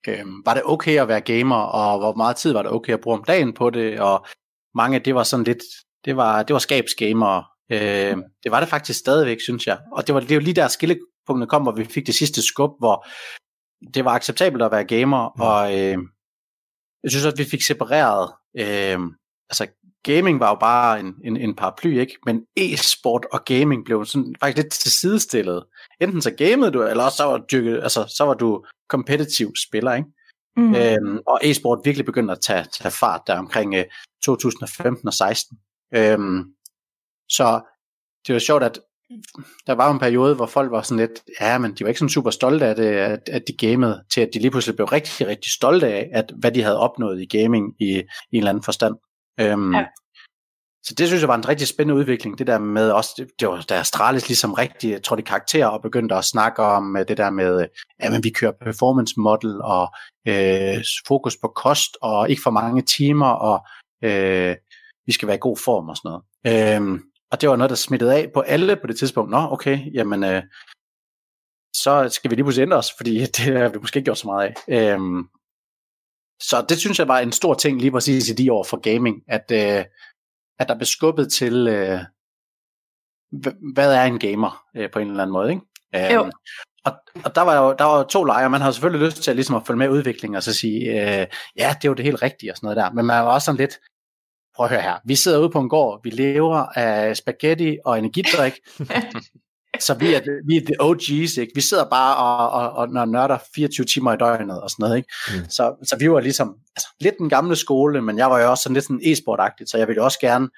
[0.08, 3.00] øh, var det okay at være gamer, og hvor meget tid var det okay at
[3.00, 4.26] bruge om dagen på det, og
[4.74, 5.62] mange, det var sådan lidt,
[6.04, 7.42] det var, det var skabsgamer.
[7.72, 9.78] Øh, det var det faktisk stadigvæk, synes jeg.
[9.92, 10.98] Og det var, det var lige der skille,
[11.30, 13.06] tidspunktet kom, hvor vi fik det sidste skub, hvor
[13.94, 15.40] det var acceptabelt at være gamer, mm.
[15.40, 15.98] og øh,
[17.02, 18.98] jeg synes også, at vi fik separeret, øh,
[19.50, 19.66] altså
[20.02, 22.18] gaming var jo bare en, en, en paraply, ikke?
[22.26, 25.64] Men e-sport og gaming blev sådan faktisk lidt til sidestillet.
[26.00, 29.94] Enten så gamede du, eller også så var du, altså, så var du kompetitiv spiller,
[29.94, 30.08] ikke?
[30.56, 30.74] Mm.
[30.74, 33.84] Øhm, og e-sport virkelig begyndte at tage, tage fart der omkring øh,
[34.24, 35.58] 2015 og 16.
[35.94, 36.44] Øhm,
[37.28, 37.60] så
[38.26, 38.80] det var sjovt, at
[39.66, 42.08] der var en periode, hvor folk var sådan lidt, ja, men de var ikke sådan
[42.08, 45.26] super stolte af det, at, at de gamede, til at de lige pludselig blev rigtig,
[45.26, 48.64] rigtig stolte af, at hvad de havde opnået i gaming i, i en eller anden
[48.64, 48.94] forstand.
[49.40, 49.84] Øhm, ja.
[50.82, 53.48] Så det synes jeg var en rigtig spændende udvikling, det der med også, det, det
[53.48, 57.08] var da Astralis ligesom rigtig, jeg tror de karakterer og begyndte at snakke om øh,
[57.08, 57.66] det der med,
[57.98, 59.88] at men vi kører performance model og
[60.28, 63.66] øh, fokus på kost og ikke for mange timer og
[64.04, 64.56] øh,
[65.06, 66.76] vi skal være i god form og sådan noget.
[66.76, 69.30] Øhm, og det var noget, der smittede af på alle på det tidspunkt.
[69.30, 70.42] Nå, okay, jamen, øh,
[71.76, 74.26] så skal vi lige pludselig ændre os, fordi det har vi måske ikke gjort så
[74.26, 74.94] meget af.
[74.94, 75.28] Øhm,
[76.42, 79.22] så det synes jeg var en stor ting lige præcis i de år for gaming,
[79.28, 79.84] at, øh,
[80.58, 82.00] at der blev skubbet til, øh,
[83.74, 85.50] hvad er en gamer øh, på en eller anden måde.
[85.50, 85.62] Ikke?
[85.94, 86.30] Øhm, jo.
[86.84, 86.92] Og,
[87.24, 88.50] og der var jo der var to lejre.
[88.50, 91.26] Man har selvfølgelig lyst til at, ligesom at følge med udviklingen og så sige, øh,
[91.56, 92.92] ja, det er jo det helt rigtige og sådan noget der.
[92.92, 93.80] Men man var også sådan lidt,
[94.60, 97.98] prøv at høre her, vi sidder ude på en gård, vi lever af spaghetti og
[97.98, 98.52] energidrik,
[99.86, 101.52] så vi er, vi er the OG's, ikke?
[101.54, 104.96] Vi sidder bare og, og, og, og nørder 24 timer i døgnet og sådan noget,
[104.96, 105.08] ikke?
[105.28, 105.50] Mm.
[105.50, 108.62] Så, så vi var ligesom altså, lidt den gamle skole, men jeg var jo også
[108.62, 110.48] sådan lidt sådan e-sport-agtigt, så jeg ville også gerne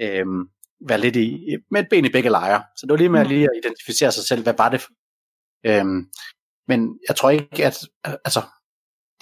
[0.00, 0.48] øhm,
[0.88, 2.62] være lidt i, med et ben i begge lejre.
[2.76, 3.28] Så det var lige med mm.
[3.28, 4.82] lige at identificere sig selv, hvad var det?
[5.66, 6.06] Øhm,
[6.68, 8.42] men jeg tror ikke, at altså,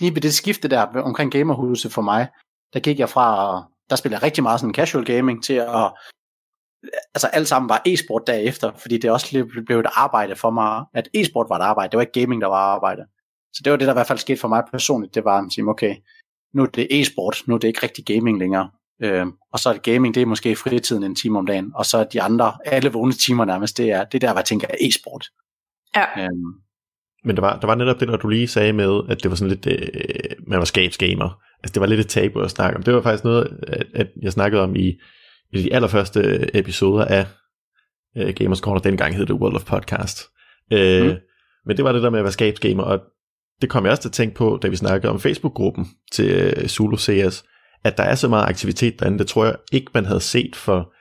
[0.01, 2.29] lige ved det skifte der omkring gamerhuset for mig,
[2.73, 5.93] der gik jeg fra at der spiller jeg rigtig meget sådan casual gaming til at
[7.15, 11.09] altså alt sammen var e-sport derefter, fordi det også blev et arbejde for mig, at
[11.15, 13.03] e-sport var et arbejde, det var ikke gaming, der var arbejde.
[13.53, 15.53] Så det var det, der i hvert fald skete for mig personligt, det var at
[15.53, 15.97] sige, okay,
[16.55, 18.71] nu er det e-sport, nu er det ikke rigtig gaming længere.
[19.03, 21.87] Øh, og så er det gaming, det er måske fritiden en time om dagen, og
[21.87, 24.67] så er de andre, alle vågne timer nærmest, det er det der, hvad jeg tænker
[24.69, 25.27] er e-sport.
[25.97, 26.25] Ja.
[26.25, 26.55] Øhm,
[27.25, 29.37] men der var, der var netop det, når du lige sagde med, at det var
[29.37, 31.43] sådan lidt, øh, man var skabsgamer.
[31.63, 32.83] Altså det var lidt et tabu at snakke om.
[32.83, 35.01] Det var faktisk noget, at, at jeg snakkede om i,
[35.53, 37.27] i de allerførste episoder af
[38.17, 38.81] øh, Gamers Corner.
[38.81, 40.23] Dengang hed det World of Podcast.
[40.73, 41.17] Øh, mm.
[41.67, 43.01] Men det var det der med at være skabsgamer, og
[43.61, 46.69] det kom jeg også til at tænke på, da vi snakkede om Facebook-gruppen til øh,
[46.69, 47.45] Zulu CS,
[47.85, 50.93] at der er så meget aktivitet derinde, det tror jeg ikke, man havde set for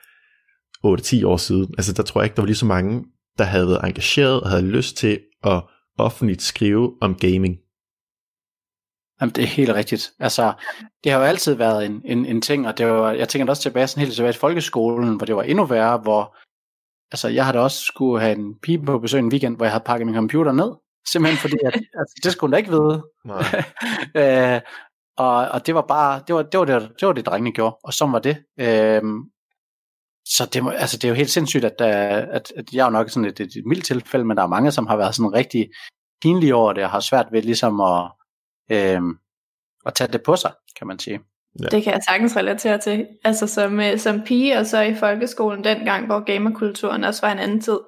[1.22, 1.74] 8-10 år siden.
[1.78, 3.04] Altså der tror jeg ikke, der var lige så mange,
[3.38, 5.62] der havde været engageret og havde lyst til at
[5.98, 7.56] offentligt skrive om gaming.
[9.20, 10.12] Jamen, det er helt rigtigt.
[10.18, 10.52] Altså,
[11.04, 13.62] det har jo altid været en, en, en ting, og det var, jeg tænker også
[13.62, 16.36] tilbage sådan helt tilbage til folkeskolen, hvor det var endnu værre, hvor
[17.12, 19.84] altså, jeg havde også skulle have en pige på besøg en weekend, hvor jeg havde
[19.86, 20.72] pakket min computer ned,
[21.08, 23.02] simpelthen fordi, at, altså, det skulle hun da ikke vide.
[23.24, 23.64] Nej.
[24.54, 24.60] øh,
[25.16, 27.76] og, og det var bare, det var det, var det, det, var det drengene gjorde,
[27.84, 28.36] og så var det.
[28.60, 29.02] Øh,
[30.26, 32.90] så det, må, altså, det er jo helt sindssygt, at, at, at jeg er jo
[32.90, 35.34] nok sådan et, et, et mildt tilfælde, men der er mange, som har været sådan
[35.34, 35.70] rigtig
[36.22, 38.10] pinlige over det, og har svært ved ligesom at,
[38.70, 39.00] øh,
[39.86, 41.20] at tage det på sig, kan man sige.
[41.62, 41.68] Ja.
[41.68, 43.06] Det kan jeg sagtens relatere til.
[43.24, 47.38] Altså som, øh, som pige, og så i folkeskolen dengang, hvor gamerkulturen også var en
[47.38, 47.78] anden tid.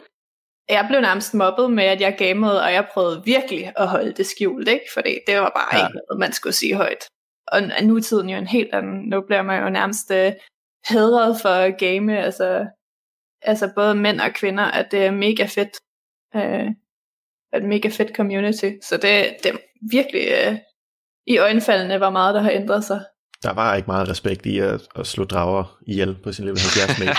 [0.69, 4.27] Jeg blev nærmest mobbet med, at jeg gamede, og jeg prøvede virkelig at holde det
[4.27, 4.85] skjult, ikke?
[4.95, 5.87] Fordi det var bare ja.
[5.87, 7.05] ikke noget, man skulle sige højt.
[7.47, 9.09] Og nu er tiden jo en helt anden.
[9.09, 10.33] Nu bliver man jo nærmest uh,
[10.89, 12.67] hedret for at game, altså,
[13.43, 15.81] altså både mænd og kvinder, at det er mega fedt.
[16.35, 16.73] Uh,
[17.57, 18.71] et mega fedt community.
[18.83, 19.57] Så det, det er
[19.91, 20.59] virkelig uh,
[21.27, 23.05] i øjenfaldene, hvor meget der har ændret sig.
[23.43, 26.99] Der var ikke meget respekt i at, at slå drager ihjel på sin level 70
[26.99, 27.15] meter.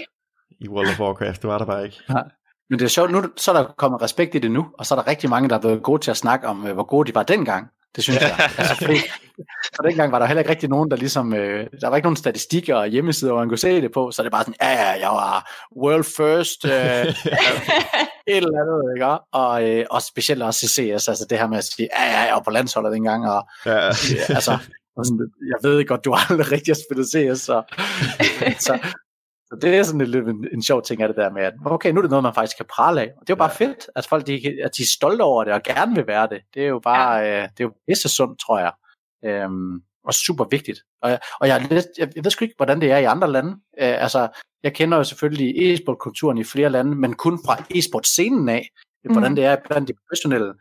[0.64, 1.96] I World of Warcraft, det var der bare ikke.
[2.08, 2.24] Nej.
[2.70, 4.94] Men det er sjovt, nu så er der kommet respekt i det nu, og så
[4.94, 7.14] er der rigtig mange, der er blevet gode til at snakke om, hvor gode de
[7.14, 7.68] var dengang.
[7.96, 8.50] Det synes jeg.
[8.58, 8.98] Altså, fordi,
[9.78, 12.16] og dengang var der heller ikke rigtig nogen, der ligesom, øh, der var ikke nogen
[12.16, 14.72] statistikker og hjemmesider, hvor man kunne se det på, så det er bare sådan, ja,
[14.72, 15.50] ja, jeg var
[15.82, 16.72] world first, øh,
[18.32, 19.06] et eller andet, ikke?
[19.32, 22.20] Og, øh, og specielt også i CS, altså det her med at sige, ja, ja,
[22.20, 23.90] jeg var på landsholdet dengang, og ja.
[24.28, 24.58] altså,
[25.52, 27.62] jeg ved godt, du aldrig rigtig har spillet CS, så,
[28.66, 28.78] så,
[29.48, 31.90] så det er sådan lidt en, en sjov ting af det der med, at okay,
[31.90, 33.12] nu er det noget, man faktisk kan prale af.
[33.16, 33.66] Og det er jo bare ja.
[33.66, 36.40] fedt, at folk de, at de er stolte over det og gerne vil være det.
[36.54, 37.42] Det er jo bare, ja.
[37.42, 38.72] øh, det er jo pisse sundt, tror jeg.
[39.24, 40.80] Øhm, og super vigtigt.
[41.02, 43.50] Og, og jeg, jeg, jeg ved sgu ikke, hvordan det er i andre lande.
[43.52, 44.28] Øh, altså,
[44.62, 48.68] jeg kender jo selvfølgelig e-sport-kulturen i flere lande, men kun fra e-sport-scenen af,
[49.04, 49.12] mm.
[49.12, 50.54] hvordan det er blandt de professionelle.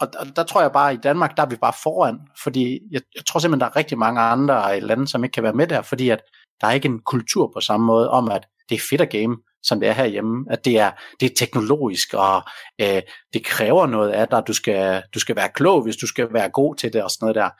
[0.00, 2.80] Og, og der tror jeg bare, at i Danmark, der er vi bare foran, fordi
[2.90, 5.66] jeg, jeg tror simpelthen, der er rigtig mange andre lande, som ikke kan være med
[5.66, 6.22] der, fordi at
[6.60, 9.36] der er ikke en kultur på samme måde om, at det er fedt at game,
[9.62, 10.46] som det er herhjemme.
[10.50, 10.90] At det er,
[11.20, 12.42] det er teknologisk, og
[12.80, 14.42] øh, det kræver noget af dig.
[14.46, 17.24] Du skal, du skal være klog, hvis du skal være god til det og sådan
[17.26, 17.50] noget der.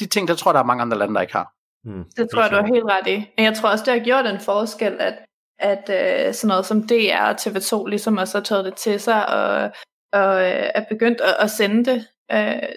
[0.00, 1.52] De ting, der tror jeg, der er mange andre lande, der ikke har.
[1.84, 3.16] Mm, det tror jeg, du har helt ret i.
[3.36, 5.16] Men jeg tror også, det har gjort en forskel, at,
[5.58, 9.28] at øh, sådan noget som DR og TV2 ligesom også har taget det til sig,
[9.28, 9.70] og,
[10.12, 12.06] og øh, er begyndt at, at sende det.
[12.32, 12.68] Øh,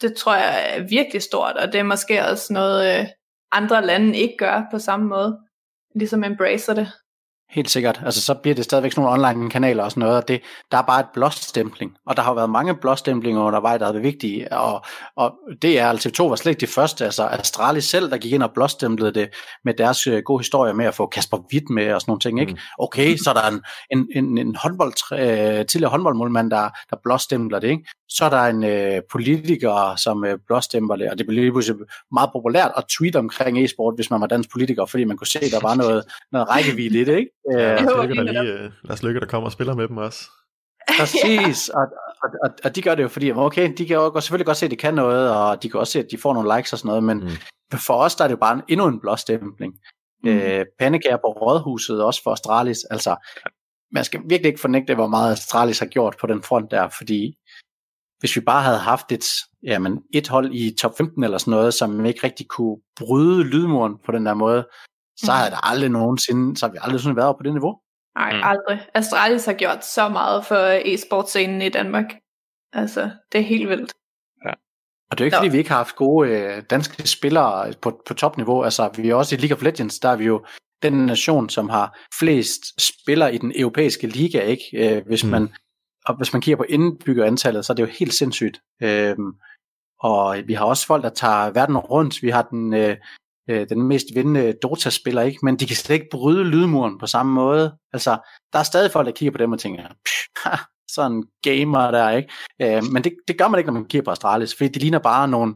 [0.00, 3.06] det tror jeg er virkelig stort, og det er måske også noget, øh,
[3.52, 5.38] andre lande ikke gør på samme måde.
[5.94, 6.92] Ligesom embracer det.
[7.52, 8.00] Helt sikkert.
[8.04, 10.78] Altså så bliver det stadigvæk sådan nogle online kanaler og sådan noget, og det, der
[10.78, 11.92] er bare et blåstempling.
[12.06, 14.84] Og der har været mange blåstemplinger undervejs, der har været vigtige, og,
[15.16, 17.04] og det er altså to var slet ikke det første.
[17.04, 19.28] Altså Astralis selv, der gik ind og blåstemplede det
[19.64, 22.40] med deres øh, gode historie med at få Kasper Witt med og sådan nogle ting.
[22.40, 22.52] Ikke?
[22.52, 22.58] Mm.
[22.78, 27.58] Okay, så er der en, en, en, en håndbold, øh, tidligere håndboldmålmand, der, der blåstempler
[27.58, 27.70] det.
[27.70, 27.84] Ikke?
[28.16, 31.80] Så er der en øh, politiker, som øh, blåstempler det, og det blev lige pludselig
[32.12, 35.44] meget populært at tweete omkring e-sport, hvis man var dansk politiker, fordi man kunne se,
[35.44, 37.16] at der var noget, noget rækkevidde i det.
[37.16, 37.30] Ikke?
[37.52, 40.20] Ja, Lars Lykke, der lige, Lars Lykke, der kommer og spiller med dem også.
[41.00, 41.86] Præcis, og,
[42.22, 44.64] og, og, og de gør det jo fordi, okay, de kan jo selvfølgelig godt se,
[44.64, 46.78] at de kan noget, og de kan også se, at de får nogle likes og
[46.78, 47.78] sådan noget, men mm.
[47.78, 49.74] for os der er det jo bare en, endnu en blåstempling.
[50.24, 50.30] Mm.
[50.30, 53.16] Øh, pandekager på Rådhuset, også for Astralis, altså,
[53.92, 57.36] man skal virkelig ikke fornægte, hvor meget Astralis har gjort på den front der, fordi
[58.22, 59.24] hvis vi bare havde haft et,
[59.62, 63.94] jamen, et hold i top 15 eller sådan noget, som ikke rigtig kunne bryde lydmuren
[64.04, 64.66] på den der måde,
[65.16, 67.78] så havde der aldrig nogensinde, så har vi aldrig sådan været på det niveau.
[68.18, 68.40] Nej, mm.
[68.42, 68.86] aldrig.
[68.94, 72.04] Astralis har gjort så meget for e-sportscenen i Danmark.
[72.72, 73.92] Altså, det er helt vildt.
[74.44, 74.50] Ja.
[75.10, 75.40] Og det er ikke, Nå.
[75.40, 78.62] fordi vi ikke har haft gode øh, danske spillere på, på topniveau.
[78.62, 80.44] Altså, vi er også i League of Legends, der er vi jo
[80.82, 84.64] den nation, som har flest spillere i den europæiske liga, ikke?
[84.74, 85.30] Øh, hvis, mm.
[85.30, 85.48] man,
[86.06, 88.60] og hvis man kigger på indbyggerantallet, så er det jo helt sindssygt.
[88.82, 89.16] Øh,
[90.00, 92.22] og vi har også folk, der tager verden rundt.
[92.22, 92.96] Vi har den øh,
[93.50, 95.38] øh, den mest vindende Dota-spiller, ikke?
[95.42, 97.76] men de kan slet ikke bryde lydmuren på samme måde.
[97.92, 98.18] Altså,
[98.52, 99.82] der er stadig folk, der kigger på dem og tænker,
[100.96, 102.32] sådan gamer der, ikke?
[102.62, 104.98] Øh, men det, det gør man ikke, når man kigger på Astralis, fordi de ligner
[104.98, 105.54] bare nogle,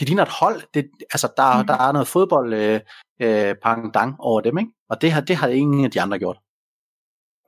[0.00, 0.62] de ligner et hold.
[0.74, 1.66] Det, altså, der, mm.
[1.66, 2.80] der er noget fodbold øh,
[3.20, 4.70] øh, pangdang over dem, ikke?
[4.90, 6.38] Og det har, det har ingen af de andre gjort.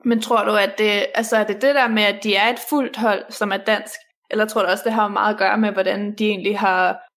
[0.05, 2.59] Men tror du, at det, altså, er det det der med, at de er et
[2.70, 3.94] fuldt hold, som er dansk?
[4.30, 7.09] Eller tror du også, det har meget at gøre med, hvordan de egentlig har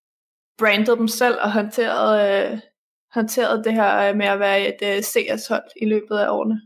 [0.58, 2.60] brandet dem selv og håndteret, øh,
[3.14, 6.62] håndteret det her øh, med at være et øh, CS-hold i løbet af årene?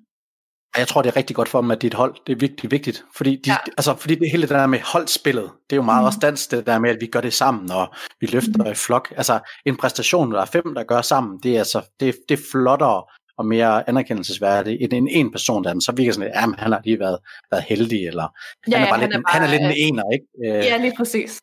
[0.78, 3.06] Jeg tror, det er rigtig godt for dem, at dit hold, det er vigtigt, vigtigt.
[3.16, 3.58] Fordi, de, ja.
[3.78, 6.06] altså, fordi det hele det der med holdspillet, det er jo meget mm.
[6.06, 8.72] også dansk, det der med, at vi gør det sammen, og vi løfter mm.
[8.72, 9.14] i flok.
[9.18, 12.44] Altså, en præstation, der er fem, der gør sammen, det er, altså, det, det er
[12.52, 13.04] flottere
[13.38, 16.82] og mere anerkendelsesværdigt end en, en person der, så virker sådan, at ja, han har
[16.86, 17.18] lige været,
[17.52, 18.28] været heldig, eller
[18.72, 20.26] ja, han er bare, han lidt, er bare, han er lidt en ener, ikke?
[20.70, 21.42] Ja, lige præcis.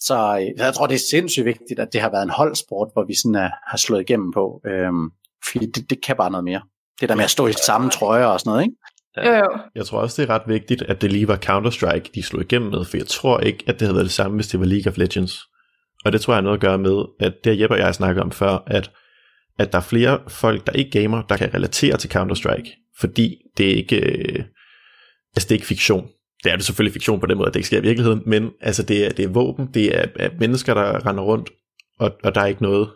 [0.00, 3.04] Så øh, jeg tror, det er sindssygt vigtigt, at det har været en holdsport, hvor
[3.04, 4.60] vi sådan er, har slået igennem på.
[4.66, 5.10] Øhm,
[5.50, 6.62] fordi det, det kan bare noget mere.
[7.00, 8.76] Det der med at stå i samme trøjer og sådan noget, ikke?
[9.16, 9.58] Jo, jo.
[9.74, 12.70] Jeg tror også, det er ret vigtigt, at det lige var Counter-Strike, de slog igennem
[12.70, 14.92] med, for jeg tror ikke, at det havde været det samme, hvis det var League
[14.92, 15.40] of Legends.
[16.04, 18.22] Og det tror jeg har noget at gøre med, at det Jeppe og jeg snakkede
[18.22, 18.90] om før, at,
[19.60, 23.70] at der er flere folk, der ikke gamer, der kan relatere til Counter-Strike, fordi det
[23.70, 24.44] er ikke, øh,
[25.36, 26.08] altså det er ikke fiktion.
[26.44, 28.50] Det er det selvfølgelig fiktion på den måde, at det ikke sker i virkeligheden, men
[28.60, 31.50] altså det er, det er våben, det er, er mennesker, der render rundt,
[31.98, 32.90] og, og der er ikke noget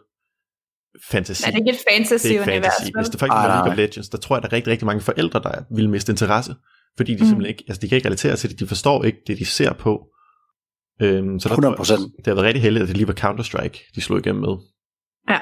[1.11, 1.43] fantasi.
[1.45, 2.47] Nej, det er ikke et fantasy-univers.
[2.47, 2.91] fantasy.
[2.97, 3.77] Hvis det faktisk nej, League of.
[3.77, 6.55] Legends, der tror jeg, der er rigtig, rigtig mange forældre, der vil miste interesse.
[6.97, 7.27] Fordi de Mm.
[7.29, 9.73] simpelthen ikke, altså de kan ikke relatere til det, de forstår ikke det, de ser
[9.73, 10.07] på.
[11.03, 12.17] Øhm, så der, 100%.
[12.17, 14.55] Det har været rigtig heldigt, at det lige var Counter-Strike, de slog igennem med.
[15.31, 15.39] Ja.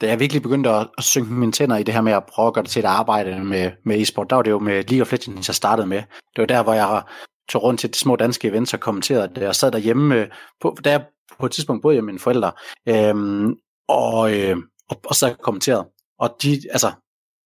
[0.00, 2.46] Da jeg virkelig begyndte at, at synke mine tænder i det her med at prøve
[2.46, 5.02] at gøre det til et arbejde med, med e-sport, der var det jo med League
[5.02, 5.98] of Legends, jeg startede med.
[6.36, 7.02] Det var der, hvor jeg
[7.48, 9.42] tog rundt til de små danske events og kommenterede det.
[9.42, 10.28] Jeg sad derhjemme, øh,
[10.60, 11.04] på, da jeg
[11.40, 12.52] på et tidspunkt boede jeg med mine forældre,
[12.88, 13.54] øhm,
[13.88, 14.56] og, øh,
[14.90, 15.86] og, og så kommenterede.
[16.18, 16.92] Og de, altså,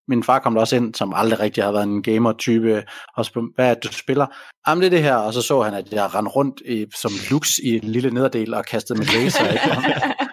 [0.08, 2.84] min far kom der også ind, som aldrig rigtig har været en gamer-type,
[3.16, 4.26] og spurgte, hvad er det, du spiller?
[4.68, 7.10] Jamen, det er det her, og så så han, at jeg rendte rundt i, som
[7.30, 9.52] lux i en lille nederdel og kastede med laser.
[9.52, 10.14] Ikke?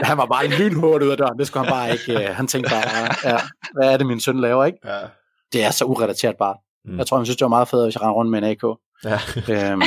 [0.00, 2.28] Han var bare lynhurtigt ud af døren, det skulle han bare ikke.
[2.28, 3.40] øh, Han tænkte bare, ja,
[3.74, 4.78] hvad er det, min søn laver, ikke?
[4.84, 5.00] Ja.
[5.52, 6.56] Det er så urelateret bare.
[6.84, 6.98] Mm.
[6.98, 8.62] Jeg tror, han synes, det var meget fedt, hvis jeg rendte rundt med en AK.
[9.04, 9.18] ja.
[9.72, 9.82] Øhm,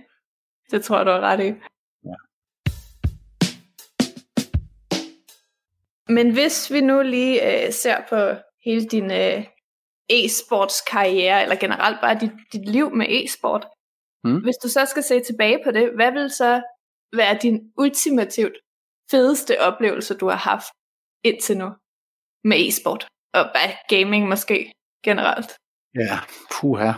[0.70, 1.52] det tror jeg, du har ret i.
[2.04, 2.14] Ja.
[6.08, 9.44] Men hvis vi nu lige øh, ser på hele din øh,
[10.12, 13.66] e-sports karriere, eller generelt bare dit, dit liv med e-sport,
[14.26, 14.42] Mm.
[14.42, 16.62] hvis du så skal se tilbage på det, hvad vil så
[17.16, 18.52] være din ultimativt
[19.10, 20.66] fedeste oplevelse, du har haft
[21.24, 21.68] indtil nu
[22.44, 23.08] med e-sport?
[23.34, 23.44] Og
[23.88, 24.72] gaming måske
[25.04, 25.50] generelt.
[25.94, 26.18] ja,
[26.52, 26.92] puha.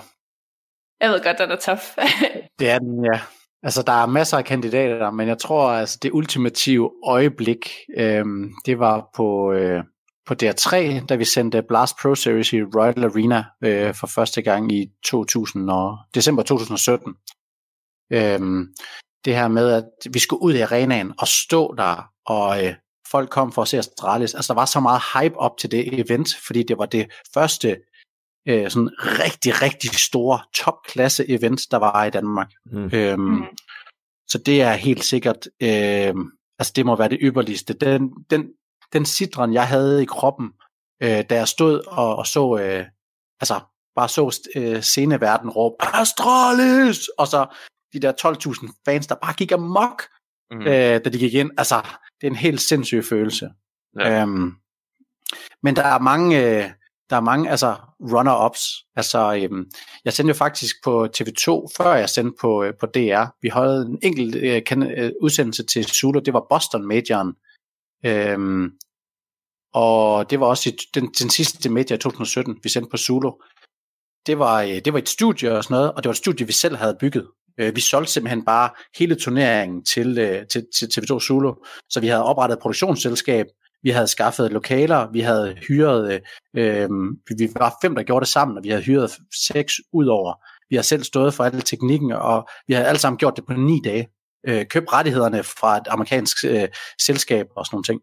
[1.00, 1.82] Jeg ved godt, den er tough.
[2.58, 3.20] Det er den, ja.
[3.62, 8.78] Altså, der er masser af kandidater, men jeg tror, altså, det ultimative øjeblik, øhm, det
[8.78, 9.84] var på, øh,
[10.26, 14.72] på DR3, da vi sendte Blast Pro Series i Royal Arena øh, for første gang
[14.72, 17.14] i 2000 og, december 2017.
[18.12, 18.74] Øhm,
[19.26, 22.74] det her med, at vi skulle ud i arenaen og stå der, og øh,
[23.10, 24.34] folk kom for at se Astralis.
[24.34, 27.76] Altså, der var så meget hype op til det event, fordi det var det første
[28.48, 32.50] øh, sådan rigtig, rigtig store topklasse event, der var i Danmark.
[32.72, 32.90] Mm.
[32.92, 33.42] Øhm, Mm.
[34.28, 36.14] Så det er helt sikkert, øh,
[36.58, 37.74] altså det må være det ypperligste.
[37.74, 38.48] Den, den,
[38.92, 40.50] den sidren, jeg havde i kroppen,
[41.02, 42.84] øh, da jeg stod og, og så, øh,
[43.40, 43.60] altså
[43.96, 47.08] bare så øh, sceneverden råbe, Astralis!
[47.08, 47.46] Og så
[47.96, 48.12] de der
[48.66, 50.02] 12.000 fans, der bare gik amok,
[50.50, 50.60] Mm.
[50.60, 51.50] øh, da de gik ind.
[51.58, 51.82] Altså,
[52.20, 53.50] det er en helt sindssyg følelse.
[53.98, 54.22] Ja.
[54.22, 54.52] Øhm,
[55.62, 56.70] men der er mange, øh,
[57.10, 58.92] der er mange altså runner-ups.
[58.96, 59.70] Altså, øhm,
[60.04, 63.24] jeg sendte jo faktisk på TV2, før jeg sendte på, øh, på DR.
[63.42, 67.34] Vi havde en enkelt øh, kan, øh, udsendelse til Zulu, det var Boston Majoren.
[68.04, 68.72] Øhm,
[69.74, 73.32] og det var også i, den, den sidste major i 2017, vi sendte på Zulu.
[74.26, 76.46] Det var, øh, det var et studie og sådan noget, og det var et studie,
[76.46, 77.26] vi selv havde bygget.
[77.60, 81.54] Øh, Vi solgte simpelthen bare hele turneringen til, øh, til, til TV2 Zulu,
[81.90, 83.46] så vi havde oprettet et produktionsselskab,
[83.82, 86.12] vi havde skaffet lokaler, vi havde hyret,
[86.56, 86.88] øh, øh,
[87.38, 89.10] vi var fem, der gjorde det sammen, og vi havde hyret
[89.46, 90.34] seks ud over.
[90.70, 93.52] Vi har selv stået for al teknikken, og vi har alle sammen gjort det på
[93.52, 94.08] ni dage.
[94.48, 96.68] Øh, købt rettighederne fra et amerikansk øh,
[97.00, 98.00] selskab og sådan nogle ting.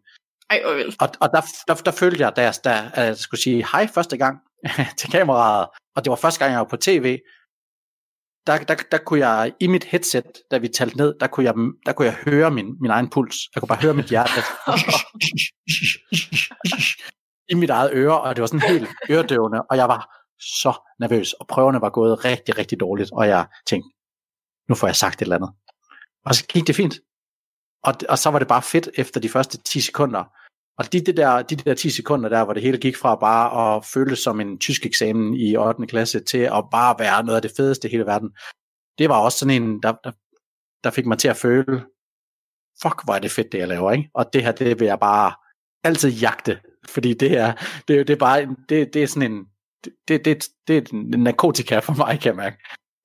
[0.50, 0.96] Ej, hvor vildt.
[1.02, 4.16] Og, og der, der, der følte jeg, da jeg, da jeg skulle sige hej første
[4.16, 4.38] gang
[4.98, 7.18] til kameraet, og det var første gang, jeg var på tv,
[8.46, 11.54] der, der, der kunne jeg i mit headset, da vi talte ned, der kunne jeg,
[11.86, 13.36] der kunne jeg høre min, min egen puls.
[13.54, 14.32] Jeg kunne bare høre mit hjerte
[17.52, 21.32] i mit eget øre, og det var sådan helt øredøvende, og jeg var så nervøs,
[21.32, 23.88] og prøverne var gået rigtig, rigtig dårligt, og jeg tænkte,
[24.68, 25.50] nu får jeg sagt et eller andet.
[26.26, 26.94] Og så gik det fint.
[27.84, 30.24] Og, og så var det bare fedt efter de første 10 sekunder.
[30.78, 33.76] Og de, de, der, de der 10 sekunder der, hvor det hele gik fra bare
[33.76, 35.86] at føles som en tysk eksamen i 8.
[35.86, 38.30] klasse, til at bare være noget af det fedeste i hele verden,
[38.98, 40.12] det var også sådan en, der, der,
[40.84, 41.84] der fik mig til at føle,
[42.82, 44.10] fuck, hvor er det fedt, det jeg laver, ikke?
[44.14, 45.32] Og det her, det vil jeg bare
[45.84, 47.52] altid jagte, fordi det er,
[47.88, 49.46] det, er- det er bare, det, det er sådan en,
[50.08, 52.56] det, det, det er en narkotika for mig, kan jeg mærke.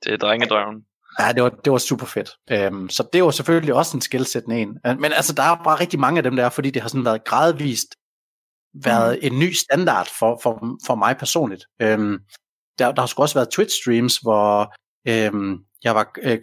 [0.04, 0.86] Det er drengedrøven.
[1.20, 2.30] Ja, det var, det var super fedt.
[2.52, 4.78] Øhm, så det var selvfølgelig også en skældsættende en.
[4.88, 7.06] Øh, Men altså, der er bare rigtig mange af dem der, fordi det har sådan
[7.06, 7.96] været gradvist
[8.84, 11.66] været en ny standard for, for, for mig personligt.
[11.82, 12.20] Øhm,
[12.80, 14.74] der, der har sgu også været Twitch-streams, hvor
[15.08, 16.40] øhm, jeg, var, øh,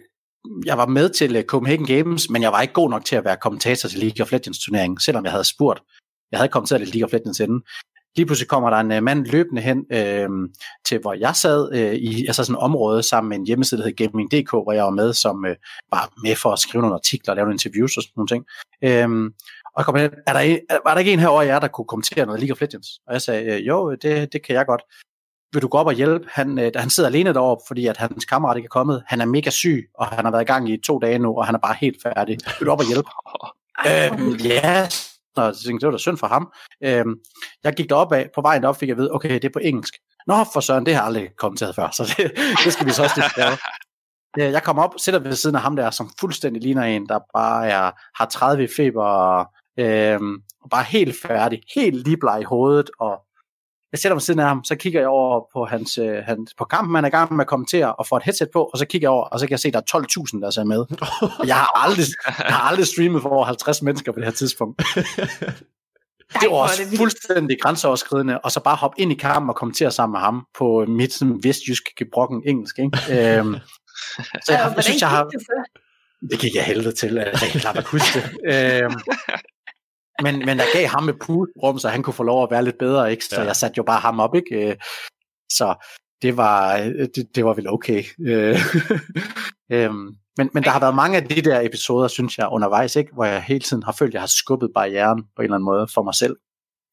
[0.65, 3.25] jeg var med til øh, Copenhagen Games, men jeg var ikke god nok til at
[3.25, 5.81] være kommentator til League of Legends turneringen, selvom jeg havde spurgt.
[6.31, 7.61] Jeg havde kommenteret lidt League of Legends inden.
[8.17, 10.29] Lige pludselig kommer der en uh, mand løbende hen øh,
[10.85, 13.87] til, hvor jeg sad øh, i altså sådan et område sammen med en hjemmeside, der
[13.87, 15.55] hedder Gaming.dk, hvor jeg var med som øh,
[15.91, 18.45] bare med for at skrive nogle artikler og lave nogle interviews og sådan nogle ting.
[18.83, 19.31] Øh,
[19.77, 21.85] og jeg kom ind, er der, en, var der ikke en herovre jer, der kunne
[21.85, 22.87] kommentere noget League of Legends?
[23.07, 24.81] Og jeg sagde, øh, jo, det, det kan jeg godt.
[25.53, 26.27] Vil du gå op og hjælpe?
[26.31, 29.03] Han, øh, han sidder alene deroppe, fordi at hans kammerat ikke er kommet.
[29.07, 31.45] Han er mega syg, og han har været i gang i to dage nu, og
[31.45, 32.37] han er bare helt færdig.
[32.59, 33.09] Vil du op og hjælpe?
[33.89, 34.87] øhm, ja,
[35.41, 36.51] og jeg tænkte, det var da synd for ham.
[36.83, 37.15] Øhm,
[37.63, 39.59] jeg gik derop af, på vejen derop fik jeg at vide, okay, det er på
[39.59, 39.93] engelsk.
[40.27, 42.31] Nå, for søren, det har jeg aldrig kommenteret før, så det,
[42.63, 43.57] det skal vi så også diskutere.
[44.37, 47.67] Jeg kommer op, sætter ved siden af ham der, som fuldstændig ligner en, der bare
[47.67, 49.45] er, har 30 i feber, og,
[49.79, 53.19] øhm, og bare helt færdig, helt lige bleg i hovedet, og
[53.91, 56.65] jeg sætter mig siden af ham, så kigger jeg over på, hans, øh, hans, på
[56.65, 58.85] kampen, han er i gang med at kommentere, og får et headset på, og så
[58.85, 59.99] kigger jeg over, og så kan jeg se, at der er
[60.35, 60.79] 12.000, der ser med.
[61.39, 64.31] Og jeg har aldrig, jeg har aldrig streamet for over 50 mennesker på det her
[64.31, 64.83] tidspunkt.
[66.41, 70.13] det var også fuldstændig grænseoverskridende, og så bare hoppe ind i kampen og kommentere sammen
[70.13, 72.79] med ham på mit sådan, vestjysk gebrokken engelsk.
[72.79, 72.97] Ikke?
[73.39, 73.55] øhm,
[74.45, 75.29] så jeg, jeg, synes, jeg har...
[76.31, 78.23] Det gik jeg helvede til, at jeg klart at huske det.
[78.53, 78.93] Øhm,
[80.23, 81.15] men, men der gav ham et
[81.63, 83.25] rum, så han kunne få lov at være lidt bedre, ikke?
[83.25, 83.47] Så ja.
[83.47, 84.69] jeg satte jo bare ham op, ikke?
[84.69, 84.75] Øh,
[85.51, 85.75] så
[86.21, 86.77] det var,
[87.15, 88.03] det, det var vel okay.
[88.27, 88.59] Øh,
[89.71, 93.13] øhm, men, men der har været mange af de der episoder, synes jeg, undervejs, ikke?
[93.13, 95.65] hvor jeg hele tiden har følt, at jeg har skubbet barrieren på en eller anden
[95.65, 96.35] måde for mig selv.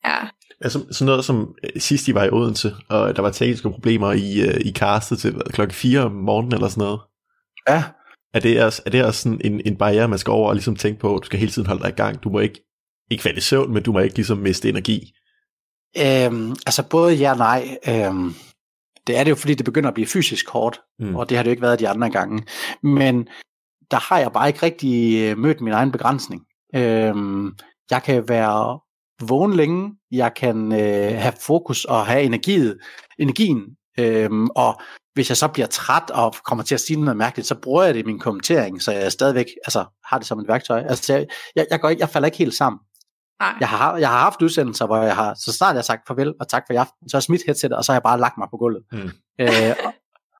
[0.04, 0.16] Ja.
[0.60, 4.12] Altså, sådan noget som øh, sidst I var i Odense, og der var tekniske problemer
[4.12, 7.00] i, i castet til klokken 4 om morgenen eller sådan noget.
[7.68, 7.84] Ja.
[8.34, 10.76] Er det også, er det også sådan en, en barriere, man skal over og ligesom
[10.76, 12.22] tænke på, at du skal hele tiden holde dig i gang.
[12.22, 12.73] Du må ikke
[13.10, 15.12] ikke falde i søvn, men du må ikke ligesom miste energi.
[15.98, 17.78] Øhm, altså både ja og nej.
[17.88, 18.34] Øhm,
[19.06, 21.16] det er det jo, fordi det begynder at blive fysisk hårdt, mm.
[21.16, 22.46] og det har det jo ikke været de andre gange.
[22.82, 23.28] Men
[23.90, 26.42] der har jeg bare ikke rigtig øh, mødt min egen begrænsning.
[26.74, 27.52] Øhm,
[27.90, 28.80] jeg kan være
[29.28, 32.78] vågen længe, jeg kan øh, have fokus og have energiet,
[33.18, 33.62] energien,
[33.98, 34.80] øhm, og
[35.14, 37.94] hvis jeg så bliver træt og kommer til at sige noget mærkeligt, så bruger jeg
[37.94, 40.82] det i min kommentering, så jeg stadigvæk altså, har det som et værktøj.
[40.88, 41.26] Altså, jeg,
[41.56, 42.80] jeg, jeg, går ikke, jeg falder ikke helt sammen.
[43.40, 43.54] Nej.
[43.60, 46.34] Jeg har, jeg har haft udsendelser, hvor jeg har, så snart jeg har sagt farvel
[46.40, 48.20] og tak for i aften, så har jeg smidt headset, og så har jeg bare
[48.20, 48.82] lagt mig på gulvet.
[48.92, 49.10] Mm.
[49.40, 49.94] Øh, og,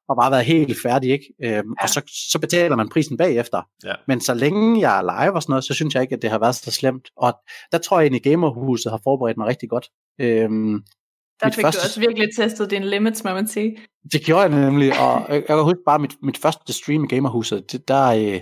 [0.08, 1.24] og bare været helt færdig, ikke?
[1.42, 1.82] Øhm, ja.
[1.82, 3.62] Og så, så betaler man prisen bagefter.
[3.84, 3.94] Ja.
[4.08, 6.30] Men så længe jeg er live og sådan noget, så synes jeg ikke, at det
[6.30, 7.08] har været så slemt.
[7.16, 7.34] Og
[7.72, 9.88] der tror jeg, at Gamerhuset har forberedt mig rigtig godt.
[10.20, 10.82] Øhm,
[11.40, 11.80] der fik første...
[11.80, 13.76] du også virkelig testet dine limits, må man sige.
[14.12, 17.06] Det gjorde jeg nemlig, og jeg, jeg kan huske bare mit, mit første stream i
[17.06, 18.40] Gamerhuset, det, der, øh,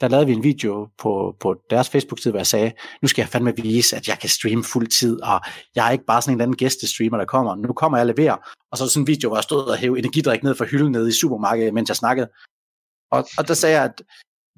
[0.00, 2.72] der lavede vi en video på, på deres Facebook-side, hvor jeg sagde,
[3.02, 5.40] nu skal jeg fandme vise, at jeg kan streame fuld tid, og
[5.74, 7.54] jeg er ikke bare sådan en eller anden gæstestreamer, der kommer.
[7.54, 8.36] Nu kommer jeg og leverer.
[8.70, 11.08] Og så sådan en video, hvor jeg stod og hævde energidrik ned fra hylden nede
[11.08, 12.28] i supermarkedet, mens jeg snakkede.
[13.10, 14.02] Og, og der sagde jeg, at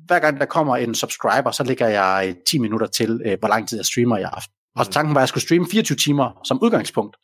[0.06, 3.48] hver gang der kommer en subscriber, så lægger jeg øh, 10 minutter til, øh, hvor
[3.48, 4.52] lang tid jeg streamer i aften.
[4.76, 7.16] Og tanken var, at jeg skulle streame 24 timer som udgangspunkt.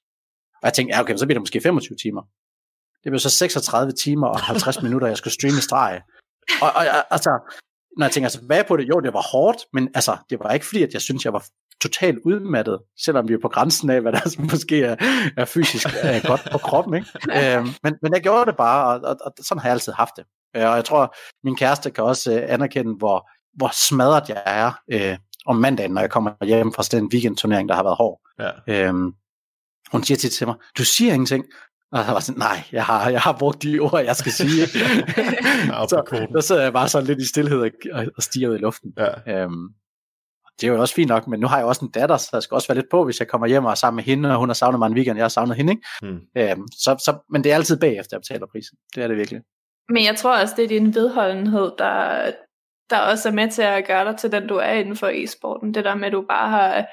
[0.62, 2.22] Og jeg tænkte, ja okay, så bliver det måske 25 timer.
[3.04, 6.00] Det blev så 36 timer og 50 minutter, jeg skulle streame i streg.
[6.62, 7.32] Og, og altså,
[7.96, 10.66] når jeg tænker tilbage på det, jo, det var hårdt, men altså, det var ikke
[10.66, 11.44] fordi, at jeg synes, jeg var
[11.82, 14.96] totalt udmattet, selvom vi er på grænsen af, hvad der måske er,
[15.36, 16.94] er fysisk er godt på kroppen.
[16.94, 17.08] Ikke?
[17.56, 20.12] Øh, men, men jeg gjorde det bare, og, og, og sådan har jeg altid haft
[20.16, 20.24] det.
[20.56, 21.14] Øh, og jeg tror,
[21.44, 26.00] min kæreste kan også øh, anerkende, hvor, hvor smadret jeg er øh, om mandagen, når
[26.00, 28.20] jeg kommer hjem fra den weekendturnering, der har været hård.
[28.38, 28.50] Ja.
[28.68, 28.94] Øh,
[29.92, 31.44] hun siger tit til mig, du siger ingenting.
[31.94, 34.66] Og jeg var sådan, nej, jeg har, jeg har brugt de ord, jeg skal sige.
[35.90, 37.60] så, så sidder jeg bare sådan lidt i stillhed
[37.92, 38.92] og, og stiger ud i luften.
[38.98, 39.42] Ja.
[39.42, 39.68] Øhm,
[40.60, 42.42] det er jo også fint nok, men nu har jeg også en datter, så jeg
[42.42, 44.38] skal også være lidt på, hvis jeg kommer hjem og er sammen med hende, og
[44.38, 45.72] hun har savnet mig en weekend, jeg har savnet hende.
[45.72, 45.86] Ikke?
[46.02, 46.20] Mm.
[46.36, 48.78] Øhm, så, så, men det er altid bagefter, jeg betaler prisen.
[48.94, 49.40] Det er det virkelig.
[49.88, 52.32] Men jeg tror også, det er din vedholdenhed, der,
[52.90, 55.74] der også er med til at gøre dig til den, du er inden for e-sporten.
[55.74, 56.86] Det der med, at du bare har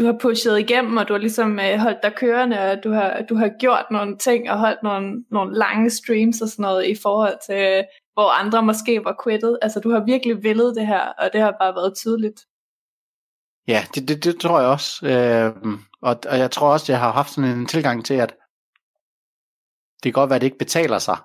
[0.00, 3.22] du har pushet igennem, og du har ligesom øh, holdt dig kørende, og du har,
[3.28, 6.94] du har gjort nogle ting, og holdt nogle, nogle lange streams og sådan noget, i
[7.02, 7.84] forhold til,
[8.14, 9.58] hvor andre måske var quittet.
[9.62, 12.40] Altså, du har virkelig villet det her, og det har bare været tydeligt.
[13.68, 15.06] Ja, det, det, det tror jeg også.
[15.06, 15.72] Øh,
[16.02, 18.36] og, og jeg tror også, jeg har haft sådan en tilgang til, at
[20.02, 21.18] det kan godt være, at det ikke betaler sig,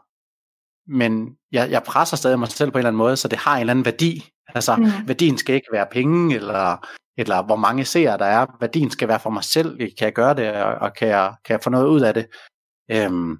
[0.87, 3.55] men jeg, jeg presser stadig mig selv på en eller anden måde, så det har
[3.55, 4.29] en eller anden værdi.
[4.47, 5.07] Altså, mm.
[5.07, 6.87] værdien skal ikke være penge, eller
[7.17, 10.33] eller hvor mange seere der er, værdien skal være for mig selv, kan jeg gøre
[10.35, 12.27] det, og kan jeg, kan jeg få noget ud af det.
[12.91, 13.31] Øhm,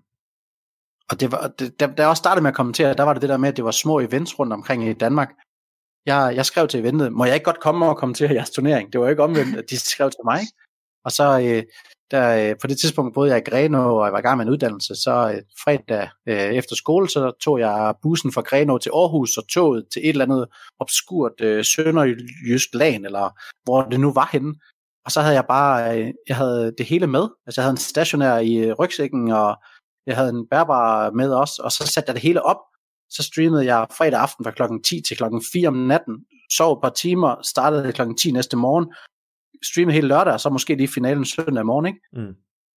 [1.09, 3.21] og det var, det, da, da jeg også startede med at kommentere, der var det
[3.21, 5.34] det der med, at det var små events rundt omkring i Danmark.
[6.05, 8.93] Jeg, jeg skrev til eventet, må jeg ikke godt komme og kommentere jeres turnering?
[8.93, 10.41] Det var jo ikke omvendt, at de skrev til mig.
[11.05, 11.63] Og så øh,
[12.12, 14.45] der, øh, på det tidspunkt både jeg i Greno, og jeg var i gang med
[14.45, 18.91] en uddannelse, så øh, fredag øh, efter skole, så tog jeg bussen fra Greno til
[18.93, 20.47] Aarhus, og toget til et eller andet
[20.80, 23.30] obskurt øh, sønderjysk land, eller
[23.64, 24.53] hvor det nu var henne.
[25.06, 27.28] og så havde jeg bare, øh, jeg havde det hele med.
[27.47, 29.56] Altså jeg havde en stationær i øh, rygsækken, og
[30.08, 32.62] jeg havde en bærbar med også, og så satte jeg det hele op.
[33.10, 36.16] Så streamede jeg fredag aften fra klokken 10 til klokken 4 om natten,
[36.51, 38.88] sov et par timer, startede klokken 10 næste morgen,
[39.68, 41.99] streamede hele lørdag, og så måske lige finalen søndag morgen, ikke?
[42.13, 42.36] Mm.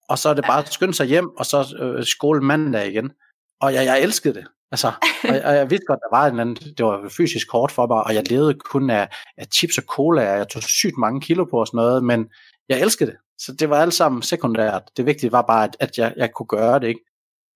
[0.09, 3.13] Og så er det bare at skynde sig hjem, og så øh, skole mandag igen.
[3.61, 4.47] Og jeg, jeg elskede det.
[4.73, 4.93] Altså,
[5.25, 7.73] og, jeg, og jeg vidste godt, der var en eller anden, det var fysisk hårdt
[7.73, 10.99] for mig, og jeg levede kun af, af chips og cola, og jeg tog sygt
[10.99, 12.31] mange kilo på og sådan noget, men
[12.69, 13.19] jeg elskede det.
[13.39, 14.83] Så det var alt sammen sekundært.
[14.97, 17.01] Det vigtige var bare, at, at jeg, jeg kunne gøre det, ikke?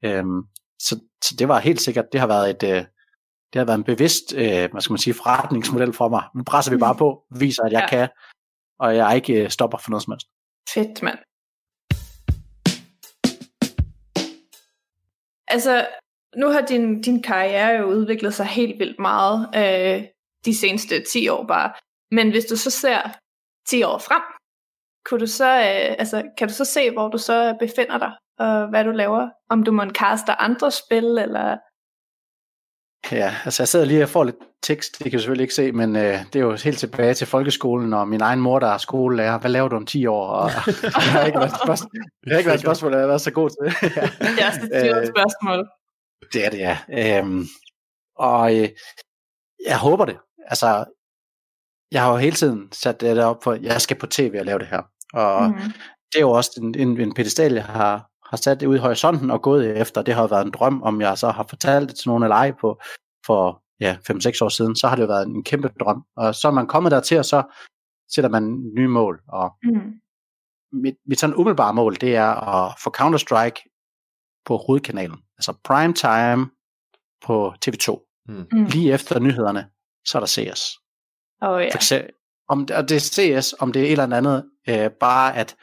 [0.04, 0.42] Øhm,
[0.78, 2.84] så, så det var helt sikkert, det har været et, øh,
[3.52, 6.22] det har været en bevidst, øh, hvad skal man sige, forretningsmodel for mig.
[6.34, 7.88] Nu presser vi bare på, viser, at jeg ja.
[7.88, 8.08] kan,
[8.82, 10.28] og jeg ikke øh, stopper for noget som helst.
[10.74, 11.18] Fedt, mand.
[15.54, 15.74] Altså,
[16.36, 20.04] nu har din, din karriere jo udviklet sig helt vildt meget øh,
[20.44, 21.72] de seneste 10 år bare.
[22.10, 23.00] Men hvis du så ser
[23.68, 24.22] 10 år frem,
[25.06, 28.68] kunne du så, øh, altså, kan du så se, hvor du så befinder dig, og
[28.68, 29.30] hvad du laver?
[29.50, 31.58] Om du må kaste andre spil, eller...
[33.10, 35.72] Ja, altså jeg sidder lige og får lidt tekst, det kan du selvfølgelig ikke se,
[35.72, 38.78] men øh, det er jo helt tilbage til folkeskolen, og min egen mor, der er
[38.78, 39.38] skolelærer.
[39.38, 40.26] Hvad laver du om 10 år?
[40.26, 40.50] Og,
[40.82, 41.90] det har ikke været et spørgsmål,
[42.24, 43.88] det har ikke været et spørgsmål, jeg har været så god til.
[44.00, 44.50] ja.
[44.60, 45.68] Det er også et øh, spørgsmål.
[46.32, 46.78] Det er det, ja.
[47.18, 47.46] Øhm,
[48.16, 48.68] og øh,
[49.66, 50.18] jeg håber det.
[50.46, 50.84] Altså,
[51.92, 54.44] jeg har jo hele tiden sat det op for, at jeg skal på tv og
[54.44, 54.82] lave det her.
[55.12, 55.56] Og mm.
[56.12, 58.78] det er jo også en, en, en pedestal, jeg har, har sat det ud i
[58.78, 60.02] horisonten og gået efter.
[60.02, 62.54] Det har været en drøm, om jeg så har fortalt det til nogle af lege
[62.60, 62.80] på
[63.26, 66.04] for ja, 5-6 år siden, så har det jo været en kæmpe drøm.
[66.16, 67.42] Og så er man kommet dertil, og så
[68.14, 69.22] sætter man nye mål.
[69.28, 69.92] Og mm.
[70.72, 73.60] mit, mit sådan umiddelbare mål, det er at få Counter-Strike
[74.44, 75.18] på hovedkanalen.
[75.38, 76.50] Altså prime time
[77.26, 77.88] på TV2.
[78.28, 78.46] Mm.
[78.52, 78.64] mm.
[78.64, 79.70] Lige efter nyhederne,
[80.04, 80.62] så er der CS.
[81.40, 81.74] Oh, yeah.
[81.74, 82.10] eksempel,
[82.48, 85.56] om det, og det er CS, om det er et eller andet, øh, bare at,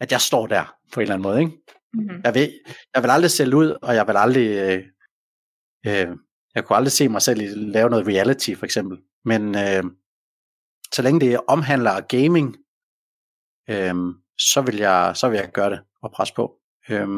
[0.00, 1.40] at jeg står der på en eller anden måde.
[1.40, 1.52] Ikke?
[1.94, 2.20] Mm-hmm.
[2.24, 2.60] Jeg, vil,
[2.94, 4.82] jeg vil aldrig sælge ud, og jeg vil aldrig, øh,
[5.86, 6.16] øh,
[6.54, 7.40] jeg kunne aldrig se mig selv
[7.72, 8.98] lave noget reality for eksempel.
[9.24, 9.84] Men øh,
[10.94, 12.56] så længe det omhandler gaming,
[13.70, 13.94] øh,
[14.38, 16.54] så, vil jeg, så vil jeg gøre det og presse på.
[16.90, 17.08] Øh,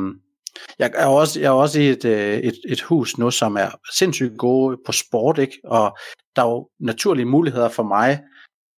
[0.78, 3.70] jeg er også, jeg er også i et, øh, et, et hus nu, som er
[3.98, 5.58] sindssygt gode på sport, ikke?
[5.64, 5.98] og
[6.36, 8.20] der er jo naturlige muligheder for mig,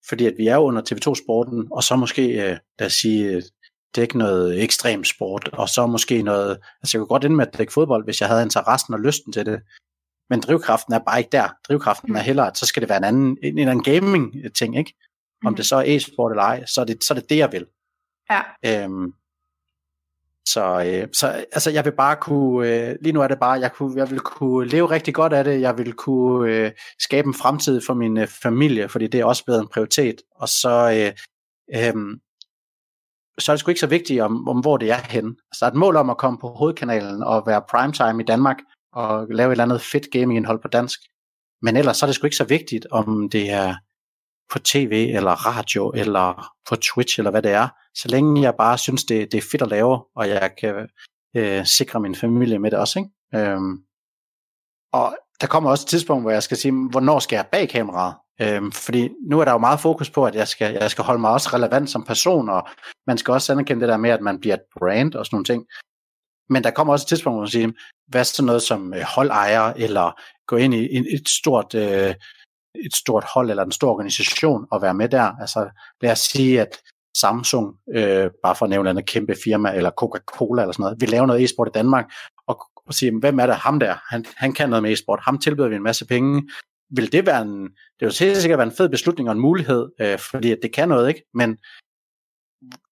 [0.08, 3.42] fordi at vi er under TV2-sporten, og så måske, øh, lad os sige,
[3.96, 7.58] dække noget ekstrem sport, og så måske noget, altså jeg kunne godt ende med at
[7.58, 9.60] dække fodbold, hvis jeg havde interessen og lysten til det,
[10.30, 11.48] men drivkraften er bare ikke der.
[11.68, 14.94] Drivkraften er heller, at så skal det være en anden, en, en anden gaming-ting, ikke?
[15.44, 15.56] Om mm.
[15.56, 17.66] det så er e-sport eller ej, så er det så er det, det, jeg vil.
[18.30, 18.42] Ja.
[18.64, 19.12] Øhm,
[20.46, 23.72] så, øh, så altså, jeg vil bare kunne, øh, lige nu er det bare, jeg,
[23.72, 27.34] kunne, jeg vil kunne leve rigtig godt af det, jeg vil kunne øh, skabe en
[27.34, 31.12] fremtid for min øh, familie, fordi det er også blevet en prioritet, og så, øh,
[31.80, 32.18] øh,
[33.38, 35.34] så er det sgu ikke så vigtigt, om, om hvor det er henne.
[35.52, 38.56] Så der er et mål om at komme på hovedkanalen og være primetime i Danmark,
[38.92, 41.00] og lave et eller andet fedt gaming-indhold på dansk.
[41.62, 43.74] Men ellers så er det sgu ikke så vigtigt, om det er
[44.52, 47.68] på tv, eller radio, eller på Twitch, eller hvad det er.
[47.94, 50.88] Så længe jeg bare synes, det, det er fedt at lave, og jeg kan
[51.36, 52.98] øh, sikre min familie med det også.
[52.98, 53.50] Ikke?
[53.50, 53.78] Øhm,
[54.92, 58.14] og der kommer også et tidspunkt, hvor jeg skal sige, hvornår skal jeg bag kameraet?
[58.40, 61.20] Øhm, fordi nu er der jo meget fokus på, at jeg skal, jeg skal holde
[61.20, 62.68] mig også relevant som person, og
[63.06, 65.44] man skal også anerkende det der med, at man bliver et brand og sådan nogle
[65.44, 65.66] ting.
[66.48, 67.72] Men der kommer også et tidspunkt, hvor man siger,
[68.08, 72.14] hvad er sådan noget som øh, holdejer, eller gå ind i et stort, øh,
[72.84, 75.40] et stort hold eller en stor organisation og være med der.
[75.40, 75.68] Altså
[76.02, 76.78] lad os sige, at
[77.16, 81.08] Samsung, øh, bare for at nævne en kæmpe firma, eller Coca-Cola eller sådan noget, vil
[81.08, 82.04] lave noget e-sport i Danmark,
[82.46, 83.94] og, og sige, hvem er det ham der?
[84.10, 85.20] Han, han kan noget med e-sport.
[85.22, 86.42] Ham tilbyder vi en masse penge.
[86.90, 89.88] Vil det være en, det vil helt sikkert være en fed beslutning og en mulighed,
[90.00, 91.22] øh, fordi at det kan noget, ikke?
[91.34, 91.58] Men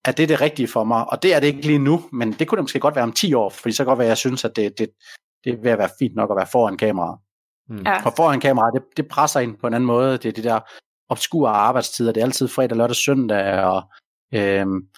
[0.05, 1.11] er det det rigtige for mig?
[1.11, 3.13] Og det er det ikke lige nu, men det kunne det måske godt være om
[3.13, 4.89] 10 år, fordi så kan godt være, at jeg synes, at det, det,
[5.45, 7.19] det er ved at være fint nok at være foran kameraet.
[7.69, 7.83] Mm.
[7.87, 8.01] Ja.
[8.01, 10.13] For foran kameraet, det, det presser ind på en anden måde.
[10.19, 10.61] Det er de der
[11.09, 12.13] obskure arbejdstider.
[12.13, 13.83] Det er altid fredag, lørdag, søndag, og
[14.35, 14.89] øhm,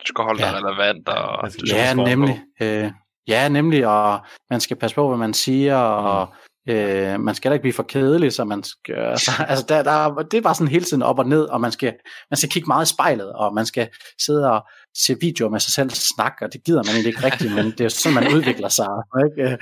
[0.00, 0.52] du skal holde ja.
[0.52, 1.08] dig relevant.
[1.08, 2.42] Og du ja, nemlig.
[2.62, 2.92] Øh,
[3.28, 4.20] ja, nemlig, og
[4.50, 6.34] man skal passe på, hvad man siger, og mm.
[6.68, 10.22] Øh, man skal heller ikke blive for kedelig, så man skal, altså, altså der, der,
[10.22, 11.94] det er bare sådan hele tiden op og ned, og man skal,
[12.30, 13.88] man skal kigge meget i spejlet, og man skal
[14.20, 17.54] sidde og se videoer med sig selv snakke, og det gider man egentlig ikke rigtigt,
[17.54, 18.88] men det er sådan, man udvikler sig.
[19.24, 19.58] Ikke?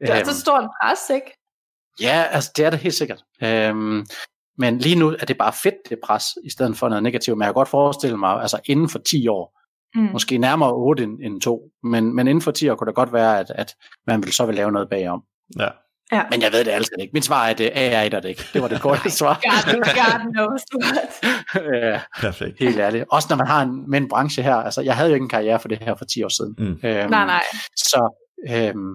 [0.00, 1.38] Det er altså stort pres, ikke?
[2.00, 3.24] Ja, altså det er det helt sikkert.
[3.42, 4.06] Øhm,
[4.58, 7.38] men lige nu er det bare fedt, det pres, i stedet for noget negativt.
[7.38, 9.58] Men jeg kan godt forestille mig, altså inden for 10 år,
[9.94, 10.08] mm.
[10.12, 13.12] måske nærmere 8 end, end 2, men, men inden for 10 år kunne det godt
[13.12, 13.74] være, at, at
[14.06, 15.22] man vil så vil lave noget bagom.
[15.58, 15.68] Ja.
[16.12, 16.22] Ja.
[16.30, 17.10] Men jeg ved det altså ikke.
[17.14, 18.44] Mit svar er, at det er det ikke.
[18.52, 19.40] Det var det korte svar.
[19.42, 21.24] God, God knows what.
[21.84, 22.58] ja, Perfekt.
[22.60, 23.04] helt ærligt.
[23.10, 24.54] Også når man har en, med en branche her.
[24.54, 26.54] Altså, jeg havde jo ikke en karriere for det her for 10 år siden.
[26.58, 26.64] Mm.
[26.64, 27.42] Øhm, Nej, nej.
[27.76, 28.90] Så, øhm,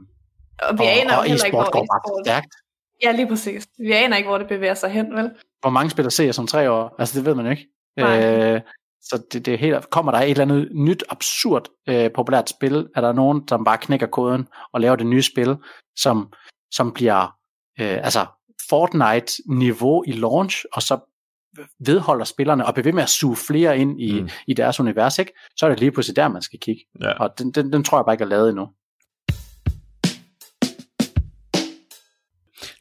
[0.61, 2.25] Og vi og, aner jo og heller ikke, e-sport hvor går e-sport...
[2.25, 2.47] stærkt.
[3.03, 3.67] Ja, lige præcis.
[3.79, 5.31] Vi aner ikke, hvor det bevæger sig hen, vel?
[5.61, 6.95] Hvor mange spiller CS som tre år?
[6.99, 7.67] Altså, det ved man jo ikke.
[7.97, 8.25] Nej.
[8.25, 8.61] Øh,
[9.01, 12.87] så det, det er helt, kommer der et eller andet nyt, absurd øh, populært spil?
[12.95, 15.55] Er der nogen, som bare knækker koden og laver det nye spil,
[15.97, 16.33] som,
[16.71, 17.23] som bliver
[17.79, 18.25] øh, altså
[18.69, 20.99] Fortnite-niveau i launch, og så
[21.85, 24.29] vedholder spillerne og bliver ved med at suge flere ind i, Mm.
[24.47, 25.31] i deres univers, ikke?
[25.55, 26.81] så er det lige pludselig der, man skal kigge.
[27.01, 27.11] Ja.
[27.11, 28.67] Og den, den, den tror jeg bare ikke er lavet endnu.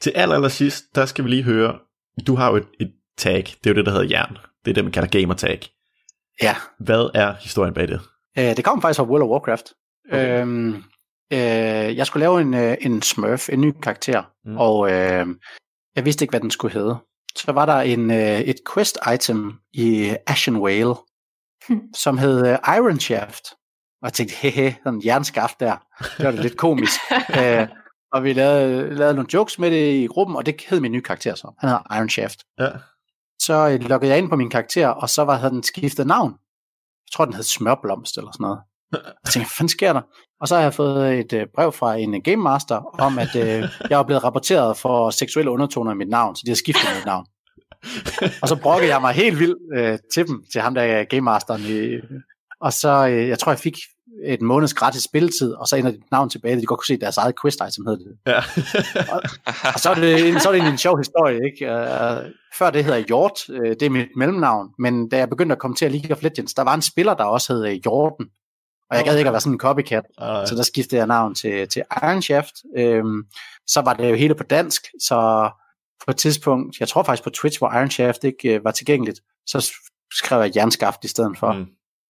[0.01, 1.79] Til aller, aller sidst, der skal vi lige høre,
[2.27, 4.39] du har jo et, et tag, det er jo det, der hedder jern.
[4.65, 5.61] Det er det, man kalder gamer tag.
[6.43, 8.01] Ja, Hvad er historien bag det?
[8.39, 9.65] Øh, det kom faktisk fra World of Warcraft.
[10.13, 10.41] Okay.
[10.43, 10.83] Øhm,
[11.33, 14.51] øh, jeg skulle lave en, øh, en smurf, en ny karakter, Mm.
[14.51, 14.57] mm.
[14.59, 15.27] og øh,
[15.97, 16.97] jeg vidste ikke, hvad den skulle hedde.
[17.37, 20.95] Så var der en, øh, et quest item i Ashen Whale,
[21.69, 21.81] Hmm.
[21.95, 23.45] som hed øh, Iron Shaft.
[24.03, 25.77] Og jeg tænkte, hehe, sådan en jernskaft der.
[26.19, 27.01] Det var da lidt komisk.
[27.41, 27.69] øh,
[28.13, 31.03] og vi lavede, lavede nogle jokes med det i gruppen, og det hed min nye
[31.03, 31.53] karakter så.
[31.59, 32.39] Han hedder Iron Shaft.
[32.61, 32.69] Ja.
[33.43, 36.31] Så øh, loggede jeg ind på min karakter, og så var havde den skiftet navn.
[37.07, 38.59] Jeg tror, den hed Smørblomst eller sådan noget.
[39.25, 40.03] Jeg tænkte, hvad fanden sker der?
[40.41, 43.37] Og så har jeg fået et øh, brev fra en øh, Game Master om, at
[43.37, 43.43] øh,
[43.91, 47.07] jeg var blevet rapporteret for seksuelle undertoner i mit navn, så de har skiftet mit
[47.07, 47.27] navn.
[48.43, 51.21] Og så brokkede jeg mig helt vildt øh, til dem, til ham der er Game
[51.21, 51.63] Masteren.
[51.63, 51.99] I,
[52.61, 53.75] og så, øh, jeg tror, jeg fik
[54.27, 57.17] et måneds gratis spilletid, og så ender dit navn tilbage, de godt kunne se, deres
[57.17, 58.17] eget quest item hed det.
[58.27, 58.39] ja.
[59.75, 61.67] Og så er det, en- så er det egentlig en sjov historie, ikke?
[61.73, 65.59] Uh, før det hedder Hjort, uh, det er mit mellemnavn, men da jeg begyndte at
[65.59, 68.27] komme til at League of Legends, der var en spiller, der også hed uh, Hjorten,
[68.91, 70.05] og jeg gad ikke at være sådan en copycat,
[70.49, 72.55] så der skiftede jeg navn til, til Iron Shaft.
[72.77, 73.23] Øhm,
[73.67, 75.51] så var det jo hele på dansk, så
[76.07, 79.21] på et tidspunkt, jeg tror faktisk på Twitch, hvor Iron Shaft ikke øh, var tilgængeligt,
[79.47, 79.73] så
[80.13, 81.53] skrev jeg jernskaft i stedet for.
[81.53, 81.67] Mm.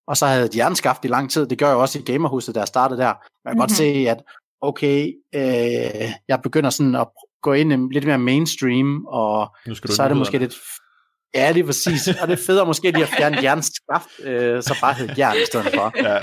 [0.08, 1.46] Og så havde jeg jernskaft i lang tid.
[1.46, 3.06] Det gør jeg jo også i gamerhuset, da jeg startede der.
[3.06, 3.58] Man kan mm-hmm.
[3.60, 3.76] godt Mhm.
[3.76, 4.22] se, at
[4.60, 7.06] okay, øh, jeg begynder sådan at
[7.42, 9.56] gå ind i lidt mere mainstream, og
[9.96, 10.54] så er det måske lidt...
[11.34, 12.08] Ja, lige præcis.
[12.22, 15.46] Og det er federe måske lige at fjerne jernskaft, øh, så bare hed jern i
[15.46, 15.92] stedet for.
[16.08, 16.20] Ja.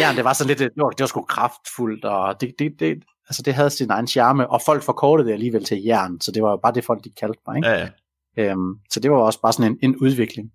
[0.00, 3.04] Jern, det var sådan lidt, det var, det var sgu kraftfuldt, og det, det, det,
[3.28, 6.42] altså det havde sin egen charme, og folk forkortede det alligevel til jern, så det
[6.42, 7.56] var jo bare det folk, de kaldte mig.
[7.56, 7.68] Ikke?
[7.68, 7.88] ja,
[8.36, 8.50] ja.
[8.50, 10.50] Øhm, så det var også bare sådan en, en udvikling.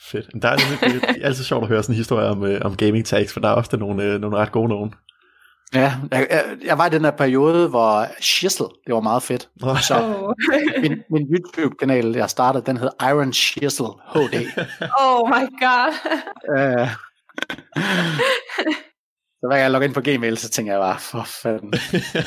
[0.00, 0.30] Fedt.
[0.32, 2.60] Men Der er nemlig, det er altid sjovt at høre sådan en historie om, øh,
[2.64, 4.94] om gaming tags, for der er ofte nogle, øh, nogle ret gode nogen.
[5.74, 9.48] Ja, jeg, jeg, jeg var i den her periode, hvor Shizzle, det var meget fedt.
[9.60, 10.34] Så
[10.82, 14.34] min, min YouTube-kanal, jeg startede, den hed Iron Shizzle HD.
[15.00, 15.92] oh my god.
[16.58, 16.88] Øh,
[19.40, 21.72] så hver gang jeg logger ind på Gmail, så tænker jeg bare, for fanden.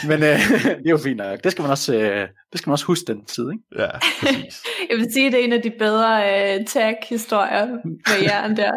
[0.10, 0.40] Men øh,
[0.82, 1.44] det er jo fint nok.
[1.44, 3.84] Det skal man også, øh, det skal man også huske den tid, ikke?
[3.84, 3.90] Ja,
[4.22, 4.64] præcis.
[4.90, 6.20] Jeg vil sige, det er en af de bedre
[6.60, 8.72] uh, tag-historier med jern der.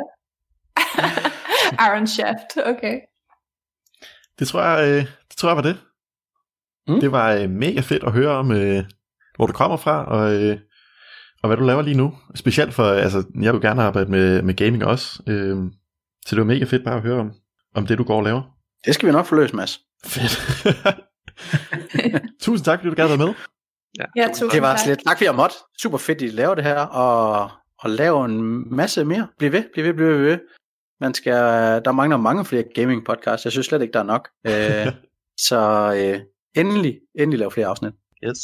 [1.86, 2.98] Iron Shaft, okay.
[4.38, 5.78] Det tror jeg, øh, det tror jeg var det.
[6.88, 7.00] Mm.
[7.00, 8.84] Det var øh, mega fedt at høre om, øh,
[9.36, 10.58] hvor du kommer fra, og, øh,
[11.42, 12.14] og hvad du laver lige nu.
[12.34, 15.22] Specielt for, altså, jeg vil gerne arbejde med, med gaming også.
[15.26, 15.56] Øh,
[16.26, 17.32] så det var mega fedt bare at høre om,
[17.74, 18.42] om det, du går og laver.
[18.86, 19.80] Det skal vi nok få løst, Mads.
[20.06, 20.40] Fedt.
[22.42, 23.34] Tusind tak, fordi du gad være med.
[24.16, 24.84] Ja, tusind Det var tak.
[24.84, 24.98] slet.
[25.06, 25.56] Tak fordi jeg måtte.
[25.82, 29.28] Super fedt, at I laver det her, og, og lave en masse mere.
[29.38, 30.38] Bliv ved, bliv ved, bliv ved, bliv ved.
[31.00, 31.34] Man skal,
[31.84, 33.44] der mangler mange flere gaming podcasts.
[33.44, 34.28] Jeg synes slet ikke, der er nok.
[34.46, 34.92] Øh,
[35.48, 35.58] så
[35.96, 36.20] øh,
[36.64, 37.92] endelig, endelig lave flere afsnit.
[38.24, 38.38] Yes.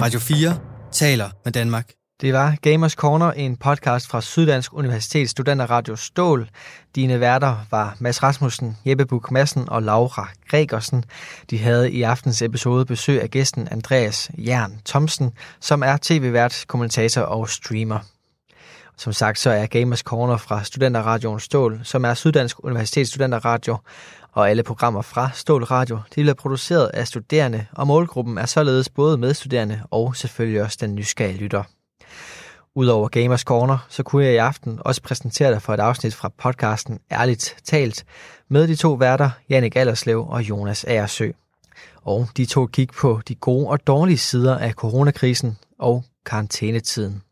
[0.00, 0.60] Radio 4
[0.92, 1.92] taler med Danmark.
[2.20, 6.48] Det var Gamers Corner, en podcast fra Syddansk Universitets Studenterradio Stål.
[6.94, 11.04] Dine værter var Mads Rasmussen, Jeppe Buk Madsen og Laura Gregersen.
[11.50, 17.22] De havde i aftens episode besøg af gæsten Andreas Jern Thomsen, som er tv-vært, kommentator
[17.22, 17.98] og streamer.
[18.96, 23.76] Som sagt, så er Gamers Corner fra Studenterradioen Stål, som er Syddansk Universitets Studenterradio,
[24.32, 28.88] og alle programmer fra Stål Radio, de bliver produceret af studerende, og målgruppen er således
[28.88, 31.62] både medstuderende og selvfølgelig også den nysgerrige lytter.
[32.74, 36.28] Udover Gamers Corner, så kunne jeg i aften også præsentere dig for et afsnit fra
[36.38, 38.04] podcasten Ærligt Talt
[38.48, 41.30] med de to værter, Jannik Allerslev og Jonas Aersø.
[42.02, 47.22] Og de to kig på de gode og dårlige sider af coronakrisen og karantænetiden.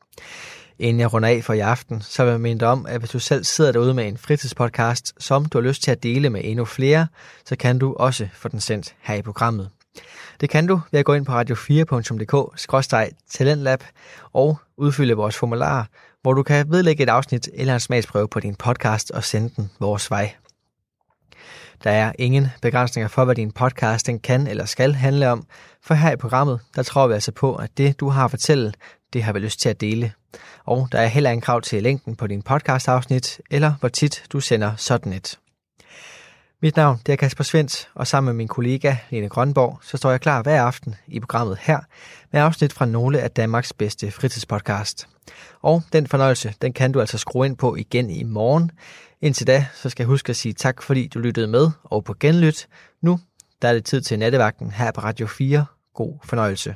[0.79, 3.11] Inden jeg runder af for i aften, så vil jeg minde dig om, at hvis
[3.11, 6.41] du selv sidder derude med en fritidspodcast, som du har lyst til at dele med
[6.45, 7.07] endnu flere,
[7.45, 9.71] så kan du også få den sendt her i programmet.
[10.41, 13.85] Det kan du ved at gå ind på radio4.dk-talentlab
[14.33, 15.89] og udfylde vores formular,
[16.23, 19.71] hvor du kan vedlægge et afsnit eller en smagsprøve på din podcast og sende den
[19.81, 20.35] vores vej.
[21.85, 25.47] Der er ingen begrænsninger for, hvad din podcast den kan eller skal handle om,
[25.83, 28.73] for her i programmet, der tror vi altså på, at det, du har at fortælle,
[29.13, 30.13] det har vi lyst til at dele.
[30.65, 34.41] Og der er heller ingen krav til længden på din podcastafsnit, eller hvor tit du
[34.41, 35.39] sender sådan et.
[36.63, 40.11] Mit navn det er Kasper Svens, og sammen med min kollega Lene Grønborg, så står
[40.11, 41.81] jeg klar hver aften i programmet her
[42.33, 45.09] med afsnit fra nogle af Danmarks bedste fritidspodcast.
[45.63, 48.71] Og den fornøjelse, den kan du altså skrue ind på igen i morgen.
[49.21, 52.15] Indtil da, så skal jeg huske at sige tak, fordi du lyttede med og på
[52.21, 52.69] genlyt.
[53.03, 53.21] Nu
[53.63, 55.67] der er det tid til nattevagten her på Radio 4.
[55.95, 56.75] God fornøjelse.